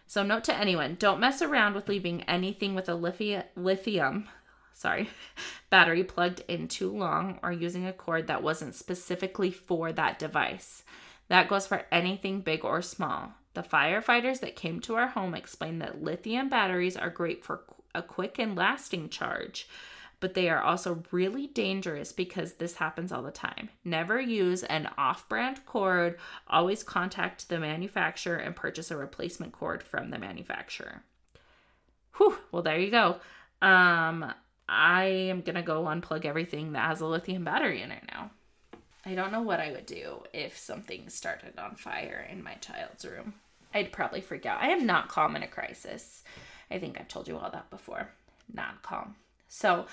So, 0.06 0.22
note 0.22 0.44
to 0.44 0.54
anyone 0.56 0.96
don't 0.98 1.20
mess 1.20 1.42
around 1.42 1.74
with 1.74 1.88
leaving 1.88 2.22
anything 2.22 2.74
with 2.74 2.88
a 2.88 2.94
lithium, 2.94 3.44
lithium 3.56 4.28
sorry, 4.74 5.08
battery 5.70 6.04
plugged 6.04 6.42
in 6.46 6.68
too 6.68 6.90
long 6.90 7.38
or 7.42 7.52
using 7.52 7.86
a 7.86 7.92
cord 7.92 8.26
that 8.26 8.42
wasn't 8.42 8.74
specifically 8.74 9.50
for 9.50 9.92
that 9.92 10.18
device. 10.18 10.82
That 11.28 11.48
goes 11.48 11.66
for 11.66 11.86
anything 11.90 12.42
big 12.42 12.64
or 12.64 12.82
small. 12.82 13.32
The 13.54 13.62
firefighters 13.62 14.40
that 14.40 14.56
came 14.56 14.80
to 14.80 14.96
our 14.96 15.06
home 15.06 15.34
explained 15.34 15.80
that 15.80 16.02
lithium 16.02 16.48
batteries 16.48 16.96
are 16.96 17.08
great 17.08 17.44
for 17.44 17.62
a 17.94 18.02
quick 18.02 18.38
and 18.38 18.56
lasting 18.56 19.08
charge, 19.08 19.68
but 20.24 20.32
they 20.32 20.48
are 20.48 20.62
also 20.62 21.02
really 21.10 21.48
dangerous 21.48 22.10
because 22.10 22.54
this 22.54 22.76
happens 22.76 23.12
all 23.12 23.22
the 23.22 23.30
time. 23.30 23.68
Never 23.84 24.18
use 24.18 24.62
an 24.62 24.88
off 24.96 25.28
brand 25.28 25.66
cord, 25.66 26.18
always 26.48 26.82
contact 26.82 27.50
the 27.50 27.58
manufacturer 27.58 28.38
and 28.38 28.56
purchase 28.56 28.90
a 28.90 28.96
replacement 28.96 29.52
cord 29.52 29.82
from 29.82 30.08
the 30.08 30.18
manufacturer. 30.18 31.02
Whew, 32.16 32.38
well, 32.52 32.62
there 32.62 32.78
you 32.78 32.90
go. 32.90 33.16
Um, 33.60 34.32
I 34.66 35.04
am 35.04 35.42
to 35.42 35.60
go 35.60 35.84
unplug 35.84 36.24
everything 36.24 36.72
that 36.72 36.88
has 36.88 37.02
a 37.02 37.06
lithium 37.06 37.44
battery 37.44 37.82
in 37.82 37.92
it 37.92 38.04
now. 38.10 38.30
I 39.04 39.14
don't 39.14 39.30
know 39.30 39.42
what 39.42 39.60
I 39.60 39.72
would 39.72 39.84
do 39.84 40.22
if 40.32 40.56
something 40.56 41.10
started 41.10 41.58
on 41.58 41.76
fire 41.76 42.26
in 42.32 42.42
my 42.42 42.54
child's 42.54 43.04
room. 43.04 43.34
I'd 43.74 43.92
probably 43.92 44.22
freak 44.22 44.46
out. 44.46 44.62
I 44.62 44.68
am 44.68 44.86
not 44.86 45.08
calm 45.08 45.36
in 45.36 45.42
a 45.42 45.48
crisis. 45.48 46.22
I 46.70 46.78
think 46.78 46.98
I've 46.98 47.08
told 47.08 47.28
you 47.28 47.36
all 47.36 47.50
that 47.50 47.68
before. 47.68 48.08
Not 48.50 48.80
calm. 48.80 49.16
So, 49.54 49.86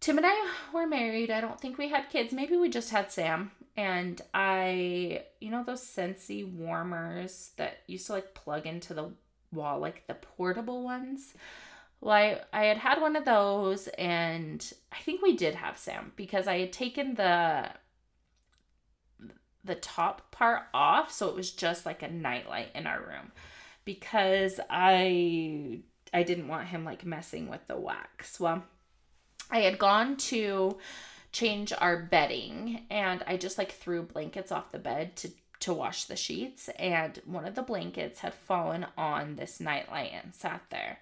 Tim 0.00 0.18
and 0.18 0.26
I 0.28 0.50
were 0.74 0.86
married. 0.86 1.30
I 1.30 1.40
don't 1.40 1.58
think 1.58 1.78
we 1.78 1.88
had 1.88 2.10
kids. 2.10 2.34
Maybe 2.34 2.54
we 2.54 2.68
just 2.68 2.90
had 2.90 3.10
Sam. 3.10 3.50
And 3.78 4.20
I, 4.34 5.24
you 5.40 5.50
know, 5.50 5.64
those 5.64 5.80
Scentsy 5.80 6.46
warmers 6.46 7.52
that 7.56 7.78
used 7.86 8.08
to 8.08 8.12
like 8.12 8.34
plug 8.34 8.66
into 8.66 8.92
the 8.92 9.10
wall, 9.52 9.78
like 9.78 10.06
the 10.06 10.14
portable 10.14 10.84
ones. 10.84 11.32
Well, 12.02 12.12
I, 12.12 12.40
I 12.52 12.64
had 12.64 12.76
had 12.76 13.00
one 13.00 13.16
of 13.16 13.24
those, 13.24 13.88
and 13.96 14.70
I 14.92 14.98
think 14.98 15.22
we 15.22 15.34
did 15.34 15.54
have 15.54 15.78
Sam 15.78 16.12
because 16.14 16.46
I 16.46 16.58
had 16.58 16.74
taken 16.74 17.14
the 17.14 17.70
the 19.64 19.76
top 19.76 20.30
part 20.30 20.64
off, 20.74 21.10
so 21.10 21.28
it 21.28 21.36
was 21.36 21.52
just 21.52 21.86
like 21.86 22.02
a 22.02 22.10
nightlight 22.10 22.68
in 22.74 22.86
our 22.86 23.00
room 23.00 23.32
because 23.86 24.60
I 24.68 25.84
I 26.12 26.22
didn't 26.22 26.48
want 26.48 26.68
him 26.68 26.84
like 26.84 27.04
messing 27.04 27.48
with 27.48 27.66
the 27.66 27.76
wax. 27.76 28.38
Well, 28.38 28.64
I 29.50 29.60
had 29.60 29.78
gone 29.78 30.16
to 30.16 30.78
change 31.32 31.72
our 31.78 31.96
bedding 31.96 32.84
and 32.90 33.24
I 33.26 33.36
just 33.36 33.58
like 33.58 33.72
threw 33.72 34.02
blankets 34.02 34.52
off 34.52 34.72
the 34.72 34.78
bed 34.78 35.16
to 35.16 35.30
to 35.60 35.72
wash 35.72 36.04
the 36.04 36.16
sheets 36.16 36.68
and 36.76 37.20
one 37.24 37.44
of 37.44 37.54
the 37.54 37.62
blankets 37.62 38.18
had 38.18 38.34
fallen 38.34 38.84
on 38.98 39.36
this 39.36 39.60
nightlight 39.60 40.10
and 40.12 40.34
sat 40.34 40.60
there. 40.70 40.98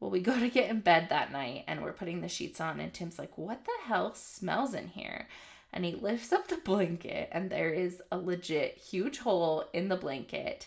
Well, 0.00 0.10
we 0.10 0.20
go 0.20 0.38
to 0.40 0.48
get 0.48 0.70
in 0.70 0.80
bed 0.80 1.08
that 1.10 1.30
night 1.30 1.64
and 1.66 1.82
we're 1.82 1.92
putting 1.92 2.22
the 2.22 2.28
sheets 2.28 2.62
on 2.62 2.80
and 2.80 2.94
Tim's 2.94 3.18
like, 3.18 3.36
"What 3.36 3.64
the 3.64 3.86
hell 3.86 4.14
smells 4.14 4.72
in 4.72 4.88
here?" 4.88 5.28
And 5.70 5.84
he 5.84 5.92
lifts 6.00 6.32
up 6.32 6.48
the 6.48 6.56
blanket 6.56 7.28
and 7.30 7.50
there 7.50 7.70
is 7.70 8.00
a 8.10 8.16
legit 8.16 8.78
huge 8.78 9.18
hole 9.18 9.64
in 9.74 9.88
the 9.88 9.96
blanket 9.96 10.66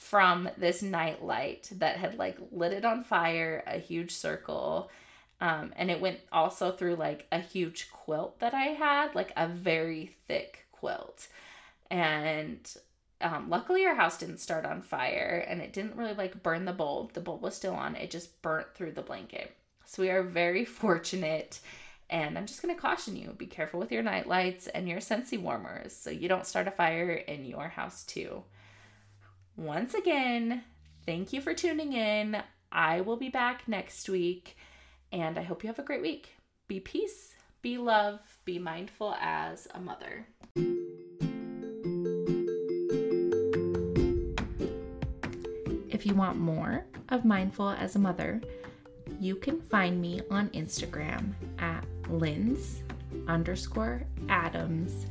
from 0.00 0.48
this 0.56 0.82
night 0.82 1.22
light 1.22 1.68
that 1.72 1.98
had 1.98 2.18
like 2.18 2.38
lit 2.50 2.72
it 2.72 2.86
on 2.86 3.04
fire, 3.04 3.62
a 3.66 3.78
huge 3.78 4.12
circle. 4.12 4.90
Um, 5.42 5.74
and 5.76 5.90
it 5.90 6.00
went 6.00 6.20
also 6.32 6.72
through 6.72 6.96
like 6.96 7.26
a 7.30 7.38
huge 7.38 7.90
quilt 7.92 8.40
that 8.40 8.54
I 8.54 8.68
had, 8.68 9.14
like 9.14 9.30
a 9.36 9.46
very 9.46 10.16
thick 10.26 10.66
quilt. 10.72 11.28
And 11.90 12.58
um, 13.20 13.50
luckily, 13.50 13.84
our 13.84 13.94
house 13.94 14.16
didn't 14.16 14.38
start 14.38 14.64
on 14.64 14.80
fire 14.80 15.44
and 15.46 15.60
it 15.60 15.74
didn't 15.74 15.96
really 15.96 16.14
like 16.14 16.42
burn 16.42 16.64
the 16.64 16.72
bulb. 16.72 17.12
The 17.12 17.20
bulb 17.20 17.42
was 17.42 17.54
still 17.54 17.74
on, 17.74 17.94
it 17.94 18.10
just 18.10 18.40
burnt 18.40 18.74
through 18.74 18.92
the 18.92 19.02
blanket. 19.02 19.54
So 19.84 20.02
we 20.02 20.08
are 20.08 20.22
very 20.22 20.64
fortunate. 20.82 21.60
And 22.08 22.38
I'm 22.38 22.46
just 22.46 22.62
going 22.62 22.74
to 22.74 22.80
caution 22.80 23.16
you 23.16 23.34
be 23.36 23.46
careful 23.46 23.78
with 23.78 23.92
your 23.92 24.02
night 24.02 24.26
lights 24.26 24.66
and 24.66 24.88
your 24.88 24.98
Scentsy 24.98 25.38
warmers 25.38 25.94
so 25.94 26.08
you 26.08 26.26
don't 26.26 26.46
start 26.46 26.68
a 26.68 26.72
fire 26.72 27.12
in 27.12 27.44
your 27.44 27.68
house 27.68 28.02
too 28.02 28.42
once 29.60 29.92
again, 29.92 30.64
thank 31.04 31.32
you 31.34 31.40
for 31.40 31.52
tuning 31.52 31.92
in. 31.92 32.42
I 32.72 33.02
will 33.02 33.18
be 33.18 33.28
back 33.28 33.68
next 33.68 34.08
week, 34.08 34.56
and 35.12 35.38
I 35.38 35.42
hope 35.42 35.62
you 35.62 35.66
have 35.68 35.78
a 35.78 35.82
great 35.84 36.00
week. 36.00 36.30
Be 36.66 36.80
peace, 36.80 37.34
be 37.60 37.76
love, 37.76 38.20
be 38.46 38.58
mindful 38.58 39.14
as 39.20 39.68
a 39.74 39.80
mother. 39.80 40.26
If 45.90 46.06
you 46.06 46.14
want 46.14 46.38
more 46.38 46.86
of 47.10 47.26
Mindful 47.26 47.68
as 47.70 47.96
a 47.96 47.98
Mother, 47.98 48.40
you 49.20 49.36
can 49.36 49.60
find 49.60 50.00
me 50.00 50.22
on 50.30 50.48
Instagram 50.50 51.34
at 51.58 51.84
Linds 52.04 52.80
underscore 53.28 54.04
Adams 54.30 55.04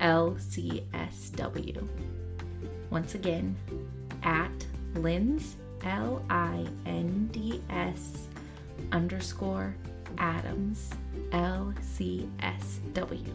LCSW. 0.00 1.86
Once 2.90 3.14
again, 3.14 3.56
at 4.22 4.50
Linds, 4.94 5.54
L 5.84 6.22
I 6.28 6.66
N 6.86 7.28
D 7.32 7.60
S 7.70 8.28
underscore 8.92 9.74
Adams, 10.18 10.90
L 11.32 11.72
C 11.80 12.28
S 12.40 12.80
W. 12.94 13.34